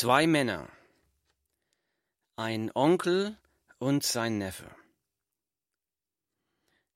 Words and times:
Zwei 0.00 0.28
Männer, 0.28 0.68
ein 2.36 2.70
Onkel 2.72 3.36
und 3.80 4.04
sein 4.04 4.38
Neffe. 4.38 4.70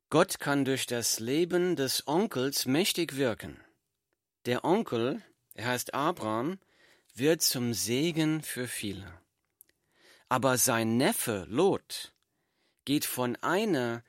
Gott 0.09 0.39
kann 0.39 0.65
durch 0.65 0.87
das 0.87 1.19
Leben 1.19 1.75
des 1.75 2.07
Onkels 2.07 2.65
mächtig 2.65 3.17
wirken. 3.17 3.61
Der 4.47 4.65
Onkel, 4.65 5.21
er 5.55 5.67
heißt 5.67 5.95
Abraham, 5.95 6.61
wird 7.13 7.43
zum 7.43 7.75
Segen 7.75 8.41
für 8.41 8.69
viele. 8.69 9.21
Aber 10.29 10.57
sein 10.57 10.97
Neffe 10.97 11.45
Lot 11.49 12.15
geht 12.85 13.05
von 13.05 13.35
einer 13.43 14.05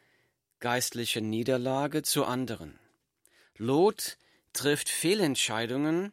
geistlichen 0.59 1.31
Niederlage 1.31 2.03
zur 2.03 2.27
anderen. 2.27 2.79
Lot 3.57 4.19
trifft 4.53 4.87
Fehlentscheidungen, 4.87 6.11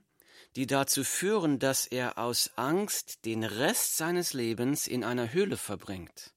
die 0.57 0.67
dazu 0.67 1.05
führen, 1.05 1.59
dass 1.59 1.87
er 1.87 2.19
aus 2.19 2.51
Angst 2.57 3.25
den 3.25 3.45
Rest 3.45 3.97
seines 3.97 4.33
Lebens 4.33 4.87
in 4.87 5.05
einer 5.05 5.33
Höhle 5.33 5.57
verbringt. 5.57 6.33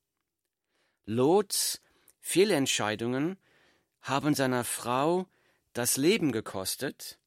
Lots 1.05 1.81
Fehlentscheidungen 2.21 3.37
haben 4.01 4.35
seiner 4.35 4.63
Frau 4.63 5.27
das 5.73 5.97
Leben 5.97 6.31
gekostet, 6.31 7.17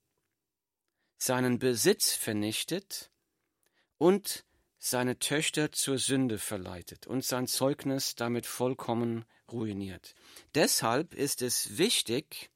seinen 1.18 1.58
Besitz 1.58 2.12
vernichtet 2.14 3.10
und 3.98 4.44
seine 4.78 5.18
Töchter 5.18 5.72
zur 5.72 5.98
Sünde 5.98 6.38
verleitet 6.38 7.06
und 7.06 7.24
sein 7.24 7.46
Zeugnis 7.46 8.14
damit 8.14 8.46
vollkommen 8.46 9.24
ruiniert. 9.50 10.14
Deshalb 10.54 11.14
ist 11.14 11.42
es 11.42 11.78
wichtig, 11.78 12.50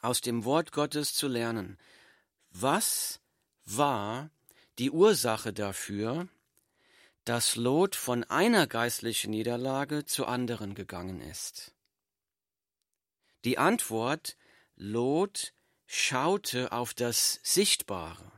aus 0.00 0.20
dem 0.20 0.44
Wort 0.44 0.72
Gottes 0.72 1.14
zu 1.14 1.26
lernen, 1.26 1.78
was 2.60 3.20
war 3.64 4.30
die 4.78 4.90
Ursache 4.90 5.52
dafür, 5.52 6.28
dass 7.24 7.56
Lot 7.56 7.96
von 7.96 8.24
einer 8.24 8.66
geistlichen 8.66 9.30
Niederlage 9.30 10.04
zur 10.06 10.28
anderen 10.28 10.74
gegangen 10.74 11.20
ist? 11.20 11.74
Die 13.44 13.58
Antwort 13.58 14.36
Lot 14.76 15.52
schaute 15.86 16.72
auf 16.72 16.94
das 16.94 17.40
Sichtbare. 17.42 18.32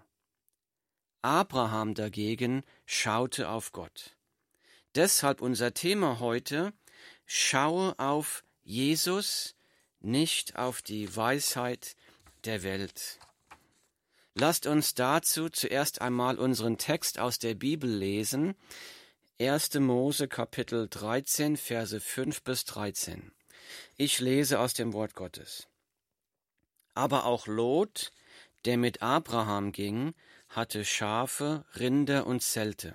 Abraham 1.23 1.95
dagegen 1.95 2.65
schaute 2.87 3.49
auf 3.49 3.73
Gott. 3.73 4.17
Deshalb 4.95 5.41
unser 5.41 5.75
Thema 5.75 6.19
heute, 6.19 6.73
schaue 7.27 7.99
auf 7.99 8.43
Jesus, 8.63 9.55
nicht 10.01 10.57
auf 10.57 10.83
die 10.83 11.15
Weisheit 11.15 11.97
der 12.45 12.63
Welt. 12.63 13.19
Lasst 14.41 14.67
uns 14.67 14.95
dazu 14.95 15.49
zuerst 15.49 16.01
einmal 16.01 16.39
unseren 16.39 16.79
Text 16.79 17.19
aus 17.19 17.41
der 17.41 17.57
Bibel 17.57 17.91
lesen. 17.91 18.55
1. 19.41 19.75
Mose 19.81 20.29
Kapitel 20.29 20.87
13, 20.89 21.57
Verse 21.57 21.99
5 21.99 22.45
bis 22.45 22.65
13. 22.65 23.33
Ich 23.97 24.21
lese 24.21 24.61
aus 24.61 24.75
dem 24.75 24.93
Wort 24.93 25.17
Gottes. 25.17 25.67
Aber 26.95 27.25
auch 27.25 27.49
Lot, 27.49 28.13
der 28.65 28.77
mit 28.77 29.03
Abraham 29.03 29.73
ging, 29.73 30.15
hatte 30.49 30.85
Schafe, 30.85 31.65
Rinder 31.75 32.25
und 32.25 32.41
Zelte. 32.41 32.95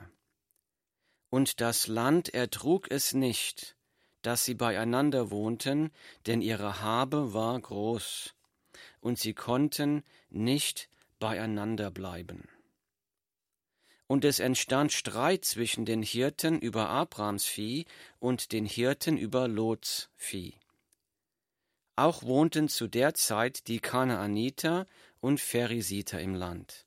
Und 1.30 1.60
das 1.60 1.88
Land 1.88 2.34
ertrug 2.34 2.90
es 2.90 3.14
nicht, 3.14 3.76
dass 4.22 4.46
sie 4.46 4.54
beieinander 4.54 5.30
wohnten, 5.30 5.92
denn 6.26 6.42
ihre 6.42 6.80
Habe 6.80 7.34
war 7.34 7.60
groß, 7.60 8.34
und 9.02 9.20
sie 9.20 9.34
konnten 9.34 10.06
nicht 10.30 10.88
beieinander 11.24 11.90
bleiben. 11.90 12.50
Und 14.08 14.26
es 14.26 14.40
entstand 14.42 14.92
Streit 14.92 15.46
zwischen 15.46 15.86
den 15.86 16.04
Hirten 16.04 16.60
über 16.60 16.90
Abrams 16.90 17.46
Vieh 17.46 17.86
und 18.20 18.52
den 18.52 18.66
Hirten 18.66 19.16
über 19.18 19.48
Lots 19.48 20.10
Vieh. 20.18 20.54
Auch 21.96 22.24
wohnten 22.24 22.68
zu 22.68 22.90
der 22.90 23.14
Zeit 23.14 23.70
die 23.70 23.80
Kanaaniter 23.80 24.86
und 25.22 25.40
Pherisiter 25.40 26.20
im 26.20 26.36
Land. 26.36 26.86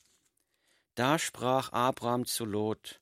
Da 0.96 1.18
sprach 1.18 1.72
Abram 1.72 2.26
zu 2.26 2.44
Lot, 2.44 3.00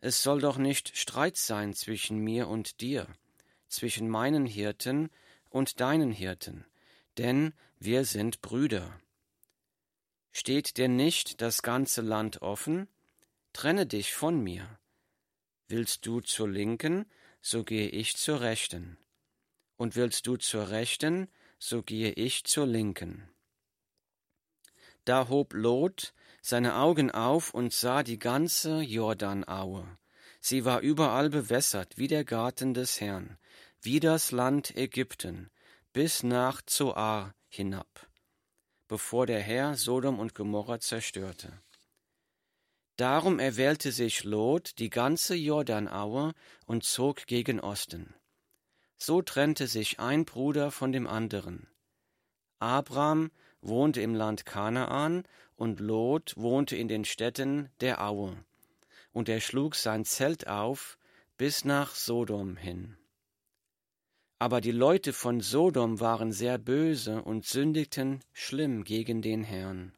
Es 0.00 0.22
soll 0.22 0.40
doch 0.40 0.56
nicht 0.56 0.96
Streit 0.96 1.36
sein 1.36 1.74
zwischen 1.74 2.16
mir 2.16 2.48
und 2.48 2.80
dir, 2.80 3.06
zwischen 3.68 4.08
meinen 4.08 4.46
Hirten 4.46 5.10
und 5.50 5.80
deinen 5.80 6.12
Hirten, 6.12 6.64
denn 7.18 7.52
wir 7.78 8.06
sind 8.06 8.40
Brüder. 8.40 8.98
Steht 10.38 10.76
dir 10.76 10.88
nicht 10.88 11.40
das 11.40 11.62
ganze 11.62 12.02
Land 12.02 12.42
offen? 12.42 12.88
Trenne 13.54 13.86
dich 13.86 14.12
von 14.12 14.38
mir. 14.38 14.78
Willst 15.66 16.04
du 16.04 16.20
zur 16.20 16.46
Linken, 16.46 17.06
so 17.40 17.64
gehe 17.64 17.88
ich 17.88 18.18
zur 18.18 18.42
Rechten. 18.42 18.98
Und 19.78 19.96
willst 19.96 20.26
du 20.26 20.36
zur 20.36 20.68
Rechten, 20.68 21.28
so 21.58 21.82
gehe 21.82 22.12
ich 22.12 22.44
zur 22.44 22.66
Linken. 22.66 23.26
Da 25.06 25.30
hob 25.30 25.54
Lot 25.54 26.12
seine 26.42 26.76
Augen 26.76 27.10
auf 27.10 27.54
und 27.54 27.72
sah 27.72 28.02
die 28.02 28.18
ganze 28.18 28.82
Jordanaue. 28.82 29.88
Sie 30.42 30.66
war 30.66 30.80
überall 30.80 31.30
bewässert 31.30 31.96
wie 31.96 32.08
der 32.08 32.26
Garten 32.26 32.74
des 32.74 33.00
Herrn, 33.00 33.38
wie 33.80 34.00
das 34.00 34.32
Land 34.32 34.76
Ägypten, 34.76 35.50
bis 35.94 36.22
nach 36.22 36.60
Zoar 36.60 37.34
hinab 37.48 38.06
bevor 38.88 39.26
der 39.26 39.40
Herr 39.40 39.76
Sodom 39.76 40.18
und 40.18 40.34
Gomorra 40.34 40.80
zerstörte. 40.80 41.52
Darum 42.96 43.38
erwählte 43.38 43.92
sich 43.92 44.24
Lot 44.24 44.78
die 44.78 44.88
ganze 44.88 45.34
Jordanaue 45.34 46.32
und 46.64 46.84
zog 46.84 47.26
gegen 47.26 47.60
Osten. 47.60 48.14
So 48.96 49.20
trennte 49.20 49.66
sich 49.66 50.00
ein 50.00 50.24
Bruder 50.24 50.70
von 50.70 50.92
dem 50.92 51.06
anderen. 51.06 51.68
Abram 52.58 53.30
wohnte 53.60 54.00
im 54.00 54.14
Land 54.14 54.46
Kanaan 54.46 55.24
und 55.56 55.80
Lot 55.80 56.34
wohnte 56.36 56.76
in 56.76 56.88
den 56.88 57.04
Städten 57.04 57.70
der 57.80 58.02
Aue. 58.02 58.36
Und 59.12 59.28
er 59.28 59.40
schlug 59.40 59.74
sein 59.74 60.04
Zelt 60.04 60.46
auf 60.46 60.98
bis 61.36 61.64
nach 61.64 61.94
Sodom 61.94 62.56
hin. 62.56 62.96
Aber 64.38 64.60
die 64.60 64.72
Leute 64.72 65.12
von 65.12 65.40
Sodom 65.40 66.00
waren 66.00 66.32
sehr 66.32 66.58
böse 66.58 67.22
und 67.22 67.46
sündigten 67.46 68.22
schlimm 68.32 68.84
gegen 68.84 69.22
den 69.22 69.42
Herrn. 69.42 69.96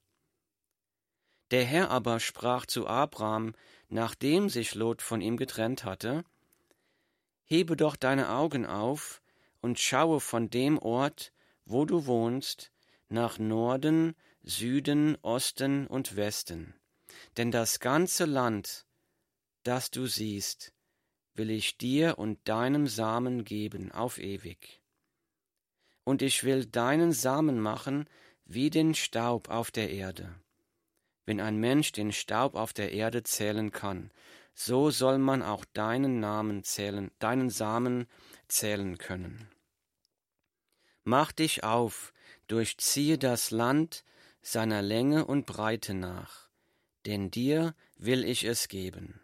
Der 1.51 1.65
Herr 1.65 1.91
aber 1.91 2.21
sprach 2.21 2.67
zu 2.67 2.87
Abram, 2.87 3.55
nachdem 3.89 4.49
sich 4.49 4.75
Lot 4.75 5.03
von 5.03 5.21
ihm 5.21 5.37
getrennt 5.37 5.85
hatte, 5.85 6.25
Hebe 7.51 7.77
doch 7.77 7.97
deine 7.97 8.29
Augen 8.29 8.67
auf 8.67 9.23
und 9.63 9.79
schaue 9.79 10.21
von 10.21 10.51
dem 10.51 10.79
Ort, 10.79 11.33
wo 11.65 11.87
du 11.87 12.05
wohnst, 12.05 12.71
nach 13.09 13.39
Norden, 13.39 14.15
Süden, 14.43 15.17
Osten 15.23 15.87
und 15.87 16.15
Westen. 16.15 16.75
Denn 17.39 17.51
das 17.51 17.81
ganze 17.81 18.27
Land, 18.27 18.87
das 19.63 19.91
du 19.91 20.07
siehst, 20.07 20.75
will 21.39 21.51
ich 21.51 21.79
dir 21.79 22.19
und 22.19 22.39
deinem 22.49 22.87
Samen 22.87 23.45
geben 23.45 23.93
auf 23.93 24.19
ewig. 24.19 24.83
Und 26.05 26.21
ich 26.23 26.45
will 26.45 26.67
deinen 26.67 27.13
Samen 27.13 27.61
machen 27.61 28.09
wie 28.45 28.71
den 28.71 28.95
Staub 28.95 29.49
auf 29.49 29.71
der 29.71 29.91
Erde. 29.91 30.35
Wenn 31.25 31.41
ein 31.41 31.57
Mensch 31.57 31.93
den 31.93 32.13
Staub 32.13 32.55
auf 32.55 32.73
der 32.73 32.93
Erde 32.93 33.23
zählen 33.23 33.71
kann, 33.71 34.11
so 34.55 34.91
soll 34.91 35.19
man 35.19 35.43
auch 35.43 35.65
deinen 35.67 36.19
Namen 36.19 36.65
zählen, 36.65 37.11
deinen 37.19 37.51
Samen 37.51 38.07
zählen 38.49 38.99
können. 38.99 39.49
Mach 41.05 41.31
dich 41.31 41.63
auf, 41.63 42.13
durchziehe 42.49 43.19
das 43.19 43.51
Land 43.51 44.05
seiner 44.41 44.83
Länge 44.83 45.27
und 45.27 45.47
Breite 45.47 45.95
nach, 45.95 46.49
denn 47.07 47.31
dir 47.31 47.75
will 47.97 48.25
ich 48.25 48.45
es 48.45 48.69
geben. 48.69 49.21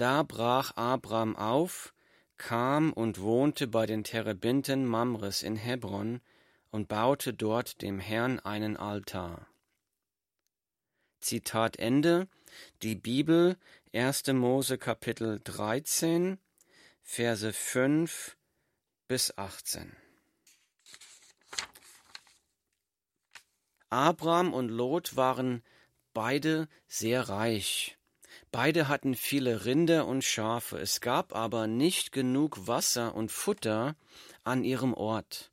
Da 0.00 0.22
brach 0.22 0.78
Abram 0.78 1.36
auf, 1.36 1.92
kam 2.38 2.90
und 2.90 3.20
wohnte 3.20 3.66
bei 3.66 3.84
den 3.84 4.02
Terebinten 4.02 4.86
Mamres 4.86 5.42
in 5.42 5.56
Hebron 5.56 6.22
und 6.70 6.88
baute 6.88 7.34
dort 7.34 7.82
dem 7.82 8.00
Herrn 8.00 8.40
einen 8.40 8.78
Altar. 8.78 9.46
Zitat 11.20 11.78
Ende. 11.78 12.28
Die 12.80 12.94
Bibel, 12.94 13.58
1. 13.92 14.28
Mose 14.28 14.78
Kapitel 14.78 15.38
13, 15.44 16.38
Verse 17.02 17.52
5 17.52 18.38
bis 19.06 19.36
18. 19.36 19.94
Abram 23.90 24.54
und 24.54 24.70
Lot 24.70 25.16
waren 25.16 25.62
beide 26.14 26.68
sehr 26.88 27.28
reich. 27.28 27.99
Beide 28.52 28.88
hatten 28.88 29.14
viele 29.14 29.64
Rinder 29.64 30.06
und 30.06 30.24
Schafe, 30.24 30.78
es 30.78 31.00
gab 31.00 31.34
aber 31.34 31.66
nicht 31.66 32.10
genug 32.10 32.66
Wasser 32.66 33.14
und 33.14 33.30
Futter 33.30 33.96
an 34.42 34.64
ihrem 34.64 34.92
Ort. 34.94 35.52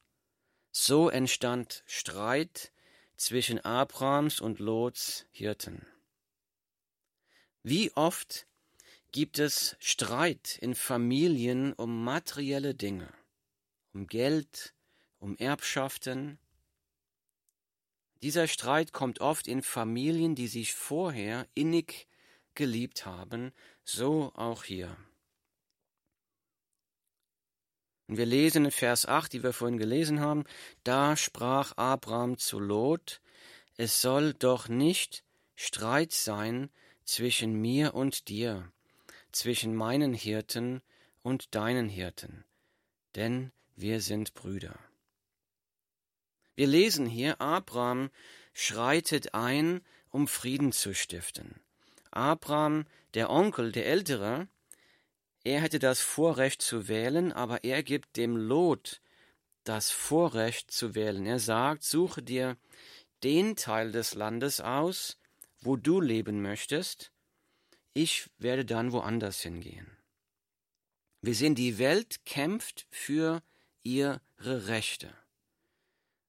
So 0.72 1.10
entstand 1.10 1.84
Streit 1.86 2.72
zwischen 3.16 3.60
Abrams 3.64 4.40
und 4.40 4.60
Lots 4.60 5.26
Hirten. 5.32 5.86
Wie 7.64 7.92
oft 7.94 8.48
gibt 9.12 9.40
es 9.40 9.76
Streit 9.80 10.58
in 10.62 10.76
Familien 10.76 11.74
um 11.74 12.04
materielle 12.04 12.76
Dinge, 12.76 13.12
um 13.94 14.08
Geld, 14.08 14.74
um 15.20 15.38
Erbschaften. 15.38 16.38
Dieser 18.22 18.48
Streit 18.48 18.94
kommt 18.94 19.22
oft 19.22 19.48
in 19.48 19.62
Familien, 19.62 20.36
die 20.36 20.48
sich 20.48 20.74
vorher 20.74 21.48
innig 21.54 22.08
geliebt 22.58 23.06
haben, 23.06 23.54
so 23.86 24.34
auch 24.36 24.66
hier. 24.66 24.98
Und 28.08 28.18
wir 28.18 28.26
lesen 28.26 28.66
in 28.66 28.72
Vers 28.72 29.06
8, 29.06 29.32
die 29.32 29.44
wir 29.44 29.54
vorhin 29.54 29.78
gelesen 29.78 30.20
haben, 30.20 30.44
da 30.84 31.16
sprach 31.16 31.74
Abraham 31.78 32.38
zu 32.38 32.60
Lot, 32.60 33.22
es 33.78 34.02
soll 34.02 34.34
doch 34.34 34.68
nicht 34.68 35.24
Streit 35.56 36.12
sein 36.12 36.70
zwischen 37.04 37.54
mir 37.54 37.94
und 37.94 38.28
dir, 38.28 38.72
zwischen 39.32 39.76
meinen 39.76 40.14
Hirten 40.14 40.82
und 41.22 41.54
deinen 41.54 41.90
Hirten, 41.90 42.46
denn 43.16 43.52
wir 43.76 44.02
sind 44.02 44.34
Brüder. 44.34 44.80
Wir 46.56 46.68
lesen 46.68 47.06
hier, 47.06 47.40
Abraham 47.40 48.10
schreitet 48.54 49.36
ein, 49.36 49.82
um 50.10 50.28
Frieden 50.28 50.72
zu 50.72 50.96
stiften. 50.96 51.60
Abraham, 52.12 52.86
der 53.14 53.30
Onkel, 53.30 53.72
der 53.72 53.86
Ältere, 53.86 54.48
er 55.44 55.62
hätte 55.62 55.80
das 55.80 56.02
Vorrecht 56.02 56.62
zu 56.62 56.88
wählen, 56.88 57.32
aber 57.32 57.64
er 57.64 57.82
gibt 57.82 58.18
dem 58.18 58.36
Lot 58.36 59.02
das 59.64 59.92
Vorrecht 59.92 60.72
zu 60.72 60.96
wählen. 60.96 61.26
Er 61.26 61.40
sagt, 61.40 61.84
suche 61.84 62.22
dir 62.22 62.58
den 63.24 63.56
Teil 63.56 63.92
des 63.92 64.14
Landes 64.14 64.62
aus, 64.62 65.18
wo 65.62 65.76
du 65.76 66.02
leben 66.02 66.42
möchtest, 66.42 67.12
ich 67.94 68.30
werde 68.38 68.64
dann 68.64 68.92
woanders 68.92 69.42
hingehen. 69.42 69.98
Wir 71.22 71.34
sehen, 71.34 71.56
die 71.56 71.80
Welt 71.80 72.26
kämpft 72.26 72.86
für 72.92 73.42
ihre 73.84 74.20
Rechte, 74.38 75.14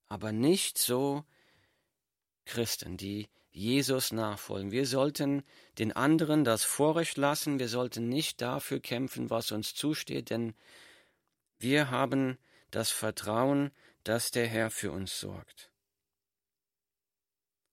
aber 0.08 0.32
nicht 0.32 0.78
so 0.78 1.25
Christen, 2.46 2.96
die 2.96 3.28
Jesus 3.58 4.12
nachfolgen. 4.12 4.70
Wir 4.70 4.87
sollten 4.87 5.43
den 5.78 5.90
anderen 5.90 6.44
das 6.44 6.62
Vorrecht 6.62 7.16
lassen, 7.16 7.58
wir 7.58 7.69
sollten 7.69 8.08
nicht 8.08 8.40
dafür 8.40 8.78
kämpfen, 8.78 9.31
was 9.31 9.50
uns 9.50 9.75
zusteht, 9.75 10.31
denn 10.31 10.55
wir 11.58 11.90
haben 11.90 12.38
das 12.70 12.90
Vertrauen, 12.90 13.72
dass 14.05 14.31
der 14.31 14.46
Herr 14.46 14.70
für 14.70 14.93
uns 14.93 15.19
sorgt. 15.19 15.70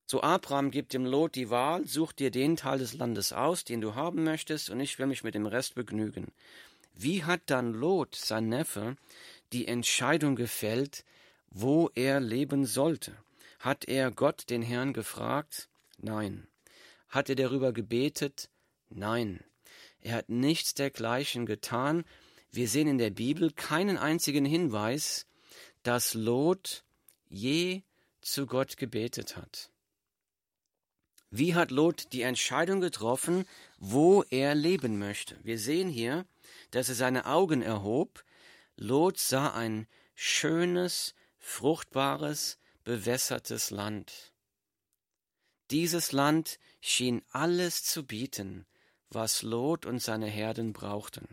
So 0.08 0.22
Abraham 0.22 0.72
gibt 0.72 0.94
dem 0.94 1.06
Lot 1.06 1.36
die 1.36 1.52
Wahl, 1.52 1.86
such 1.86 2.14
dir 2.14 2.32
den 2.32 2.56
Teil 2.56 2.80
des 2.80 2.96
Landes 2.96 3.32
aus, 3.32 3.64
den 3.64 3.82
du 3.82 3.94
haben 3.94 4.24
möchtest, 4.24 4.72
und 4.72 4.80
ich 4.80 4.98
will 4.98 5.06
mich 5.06 5.24
mit 5.24 5.36
dem 5.36 5.46
Rest 5.46 5.76
begnügen. 5.76 6.32
Wie 6.96 7.24
hat 7.24 7.42
dann 7.46 7.74
Lot, 7.74 8.16
sein 8.16 8.50
Neffe, 8.50 8.98
die 9.54 9.68
Entscheidung 9.68 10.36
gefällt, 10.36 11.06
wo 11.52 11.92
er 11.94 12.20
leben 12.20 12.66
sollte? 12.66 13.16
Hat 13.60 13.86
er 13.86 14.10
Gott, 14.10 14.50
den 14.50 14.64
Herrn, 14.64 14.92
gefragt? 14.92 15.70
Nein. 15.98 16.48
Hat 17.10 17.30
er 17.30 17.36
darüber 17.36 17.74
gebetet? 17.74 18.50
Nein. 18.90 19.44
Er 20.02 20.16
hat 20.16 20.30
nichts 20.30 20.74
dergleichen 20.74 21.46
getan. 21.46 22.06
Wir 22.52 22.68
sehen 22.68 22.88
in 22.88 22.98
der 22.98 23.10
Bibel 23.10 23.52
keinen 23.52 23.98
einzigen 23.98 24.46
Hinweis, 24.46 25.26
dass 25.84 26.14
Lot 26.14 26.84
je 27.28 27.84
zu 28.22 28.46
Gott 28.46 28.78
gebetet 28.78 29.36
hat. 29.36 29.72
Wie 31.32 31.54
hat 31.54 31.72
Lot 31.72 32.14
die 32.14 32.22
Entscheidung 32.22 32.80
getroffen, 32.82 33.46
wo 33.78 34.24
er 34.30 34.56
leben 34.56 35.00
möchte? 35.00 35.38
Wir 35.44 35.60
sehen 35.60 35.90
hier, 35.90 36.26
dass 36.72 36.90
er 36.90 36.96
seine 36.96 37.26
Augen 37.26 37.62
erhob. 37.62 38.24
Lot 38.78 39.18
sah 39.18 39.54
ein 39.54 39.88
schönes, 40.14 41.14
fruchtbares, 41.38 42.58
bewässertes 42.84 43.70
Land. 43.70 44.34
Dieses 45.72 46.12
Land 46.12 46.60
schien 46.82 47.24
alles 47.32 47.84
zu 47.84 48.06
bieten, 48.06 48.66
was 49.10 49.42
Lot 49.42 49.86
und 49.86 50.00
seine 50.02 50.28
Herden 50.28 50.74
brauchten. 50.74 51.28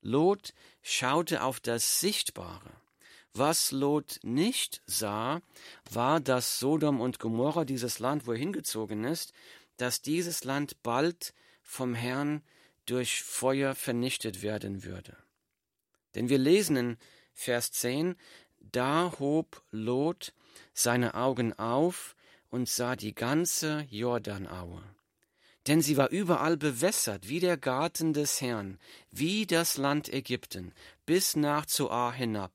Lot 0.00 0.52
schaute 0.82 1.42
auf 1.42 1.60
das 1.60 2.00
Sichtbare. 2.00 2.70
Was 3.32 3.72
Lot 3.72 4.20
nicht 4.22 4.82
sah, 4.86 5.42
war, 5.90 6.20
dass 6.20 6.58
Sodom 6.58 7.00
und 7.00 7.18
Gomorra, 7.18 7.64
dieses 7.64 7.98
Land, 7.98 8.26
wo 8.26 8.32
er 8.32 8.38
hingezogen 8.38 9.04
ist, 9.04 9.32
dass 9.76 10.02
dieses 10.02 10.44
Land 10.44 10.82
bald 10.82 11.34
vom 11.62 11.94
Herrn 11.94 12.42
durch 12.86 13.22
Feuer 13.22 13.74
vernichtet 13.74 14.42
werden 14.42 14.82
würde. 14.84 15.16
Denn 16.14 16.28
wir 16.28 16.38
lesen 16.38 16.76
in 16.76 16.98
Vers 17.32 17.70
10, 17.72 18.16
da 18.58 19.12
hob 19.18 19.62
Lot 19.70 20.32
seine 20.72 21.14
Augen 21.14 21.52
auf 21.52 22.16
und 22.50 22.68
sah 22.68 22.96
die 22.96 23.14
ganze 23.14 23.86
Jordanaue. 23.90 24.82
Denn 25.66 25.82
sie 25.82 25.96
war 25.96 26.08
überall 26.10 26.56
bewässert, 26.56 27.28
wie 27.28 27.40
der 27.40 27.56
Garten 27.58 28.12
des 28.12 28.40
Herrn, 28.40 28.78
wie 29.10 29.46
das 29.46 29.76
Land 29.76 30.12
Ägypten, 30.12 30.72
bis 31.04 31.36
nach 31.36 31.66
Zoar 31.66 32.12
hinab. 32.12 32.52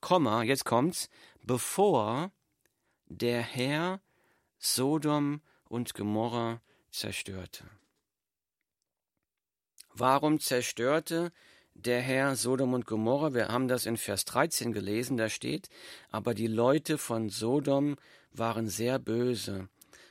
Komma, 0.00 0.44
jetzt 0.44 0.64
kommt's, 0.64 1.10
bevor 1.42 2.30
der 3.06 3.42
Herr 3.42 4.00
Sodom 4.58 5.40
und 5.68 5.94
Gomorra 5.94 6.60
zerstörte. 6.92 7.64
Warum 9.94 10.38
zerstörte 10.38 11.32
der 11.74 12.00
Herr 12.00 12.36
Sodom 12.36 12.72
und 12.74 12.86
Gomorra? 12.86 13.34
Wir 13.34 13.48
haben 13.48 13.66
das 13.66 13.86
in 13.86 13.96
Vers 13.96 14.24
13 14.26 14.72
gelesen, 14.72 15.16
da 15.16 15.28
steht, 15.28 15.68
aber 16.10 16.34
die 16.34 16.46
Leute 16.46 16.98
von 16.98 17.30
Sodom 17.30 17.96
waren 18.38 18.68
sehr 18.68 18.98
böse 18.98 19.68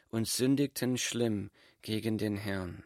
und 0.09 0.27
sündigten 0.27 0.97
schlimm 0.97 1.51
gegen 1.81 2.18
den 2.18 2.38
Herrn. 2.38 2.83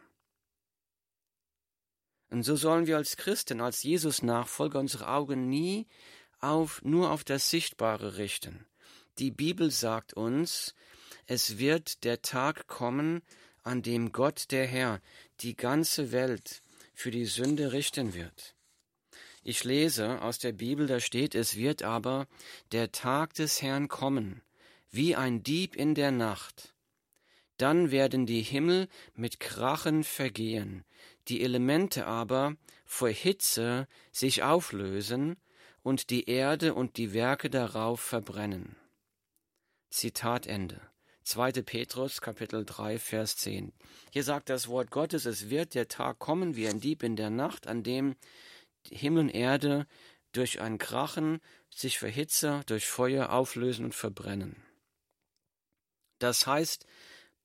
Und 2.30 2.44
so 2.44 2.56
sollen 2.56 2.86
wir 2.86 2.96
als 2.96 3.16
Christen, 3.16 3.60
als 3.60 3.82
Jesus-Nachfolger 3.82 4.80
unsere 4.80 5.08
Augen 5.08 5.48
nie 5.48 5.86
auf, 6.40 6.82
nur 6.82 7.10
auf 7.10 7.24
das 7.24 7.50
Sichtbare 7.50 8.16
richten. 8.16 8.66
Die 9.18 9.30
Bibel 9.30 9.70
sagt 9.70 10.14
uns, 10.14 10.74
es 11.26 11.58
wird 11.58 12.04
der 12.04 12.22
Tag 12.22 12.66
kommen, 12.66 13.22
an 13.62 13.82
dem 13.82 14.12
Gott 14.12 14.50
der 14.50 14.66
Herr 14.66 15.00
die 15.40 15.56
ganze 15.56 16.10
Welt 16.10 16.62
für 16.94 17.10
die 17.10 17.26
Sünde 17.26 17.72
richten 17.72 18.14
wird. 18.14 18.54
Ich 19.44 19.64
lese 19.64 20.22
aus 20.22 20.38
der 20.38 20.52
Bibel, 20.52 20.86
da 20.86 21.00
steht, 21.00 21.34
es 21.34 21.56
wird 21.56 21.82
aber 21.82 22.28
der 22.70 22.92
Tag 22.92 23.34
des 23.34 23.60
Herrn 23.60 23.88
kommen, 23.88 24.40
wie 24.92 25.16
ein 25.16 25.42
Dieb 25.42 25.74
in 25.74 25.94
der 25.94 26.12
Nacht. 26.12 26.74
Dann 27.56 27.90
werden 27.90 28.26
die 28.26 28.42
Himmel 28.42 28.88
mit 29.14 29.40
Krachen 29.40 30.04
vergehen, 30.04 30.84
die 31.28 31.42
Elemente 31.42 32.06
aber 32.06 32.56
vor 32.84 33.08
Hitze 33.08 33.88
sich 34.12 34.42
auflösen 34.42 35.36
und 35.82 36.10
die 36.10 36.28
Erde 36.28 36.74
und 36.74 36.98
die 36.98 37.14
Werke 37.14 37.50
darauf 37.50 38.00
verbrennen. 38.00 38.76
Zitat 39.90 40.46
Ende. 40.46 40.80
2. 41.24 41.52
Petrus 41.62 42.20
Kapitel 42.20 42.64
3 42.64 42.98
Vers 42.98 43.36
10. 43.36 43.72
Hier 44.10 44.24
sagt 44.24 44.48
das 44.48 44.68
Wort 44.68 44.90
Gottes, 44.90 45.24
es 45.24 45.50
wird 45.50 45.74
der 45.74 45.88
Tag 45.88 46.18
kommen 46.18 46.56
wie 46.56 46.68
ein 46.68 46.80
Dieb 46.80 47.02
in 47.02 47.16
der 47.16 47.30
Nacht, 47.30 47.66
an 47.66 47.82
dem 47.82 48.16
Himmel 48.90 49.24
und 49.24 49.28
Erde 49.30 49.86
durch 50.32 50.60
ein 50.60 50.78
Krachen 50.78 51.40
sich 51.70 51.98
für 51.98 52.08
Hitze, 52.08 52.62
durch 52.66 52.86
Feuer 52.86 53.30
auflösen 53.30 53.84
und 53.84 53.94
verbrennen. 53.94 54.56
Das 56.22 56.46
heißt, 56.46 56.86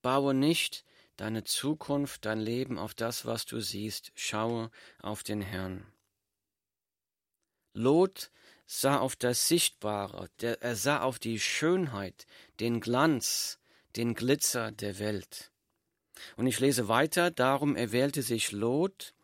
baue 0.04 0.36
nicht 0.36 0.86
deine 1.16 1.44
Zukunft, 1.44 2.26
dein 2.26 2.40
Leben 2.40 2.78
auf 2.78 2.94
das, 2.94 3.26
was 3.26 3.48
du 3.48 3.60
siehst, 3.60 4.12
schaue 4.14 4.70
auf 5.02 5.24
den 5.24 5.42
Herrn. 5.42 5.84
Lot 7.74 8.30
sah 8.68 9.00
auf 9.00 9.16
das 9.16 9.48
Sichtbare, 9.48 10.30
der, 10.42 10.62
er 10.62 10.76
sah 10.76 11.02
auf 11.02 11.18
die 11.18 11.40
Schönheit, 11.40 12.28
den 12.60 12.80
Glanz, 12.80 13.58
den 13.96 14.14
Glitzer 14.14 14.72
der 14.72 15.00
Welt. 15.00 15.52
Und 16.36 16.46
ich 16.46 16.60
lese 16.60 16.88
weiter, 16.88 17.32
darum 17.32 17.76
erwählte 17.76 18.22
sich 18.22 18.52
Lot 18.52 19.16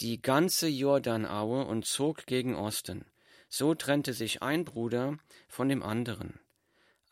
die 0.00 0.22
ganze 0.22 0.66
Jordanaue 0.66 1.66
und 1.66 1.84
zog 1.84 2.24
gegen 2.24 2.54
Osten. 2.54 3.04
So 3.50 3.74
trennte 3.74 4.14
sich 4.14 4.40
ein 4.40 4.64
Bruder 4.64 5.18
von 5.46 5.68
dem 5.68 5.82
anderen. 5.82 6.40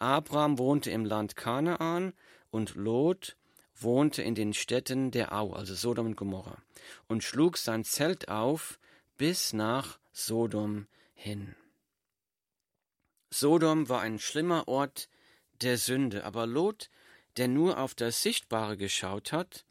Abraham 0.01 0.59
wohnte 0.59 0.91
im 0.91 1.05
Land 1.05 1.37
Kanaan 1.37 2.15
und 2.51 2.75
Lot 2.75 3.37
wohnte 3.77 4.23
in 4.23 4.35
den 4.35 4.55
Städten 4.55 5.11
der 5.11 5.33
Au, 5.33 5.53
also 5.53 5.75
Sodom 5.75 6.07
und 6.07 6.17
Gomorra, 6.17 6.63
und 7.07 7.23
schlug 7.23 7.59
sein 7.59 7.85
Zelt 7.85 8.29
auf 8.29 8.79
bis 9.19 9.53
nach 9.53 9.99
Sodom 10.13 10.87
hin. 11.15 11.55
Sodom 13.31 13.89
war 13.89 14.01
ein 14.01 14.19
schlimmer 14.19 14.69
Ort 14.69 15.09
der 15.61 15.77
Sünde, 15.77 16.25
aber 16.25 16.47
Lot, 16.47 16.91
der 17.37 17.49
nur 17.49 17.79
auf 17.79 17.95
das 17.95 18.23
Sichtbare 18.23 18.77
geschaut 18.77 19.33
hat, 19.33 19.67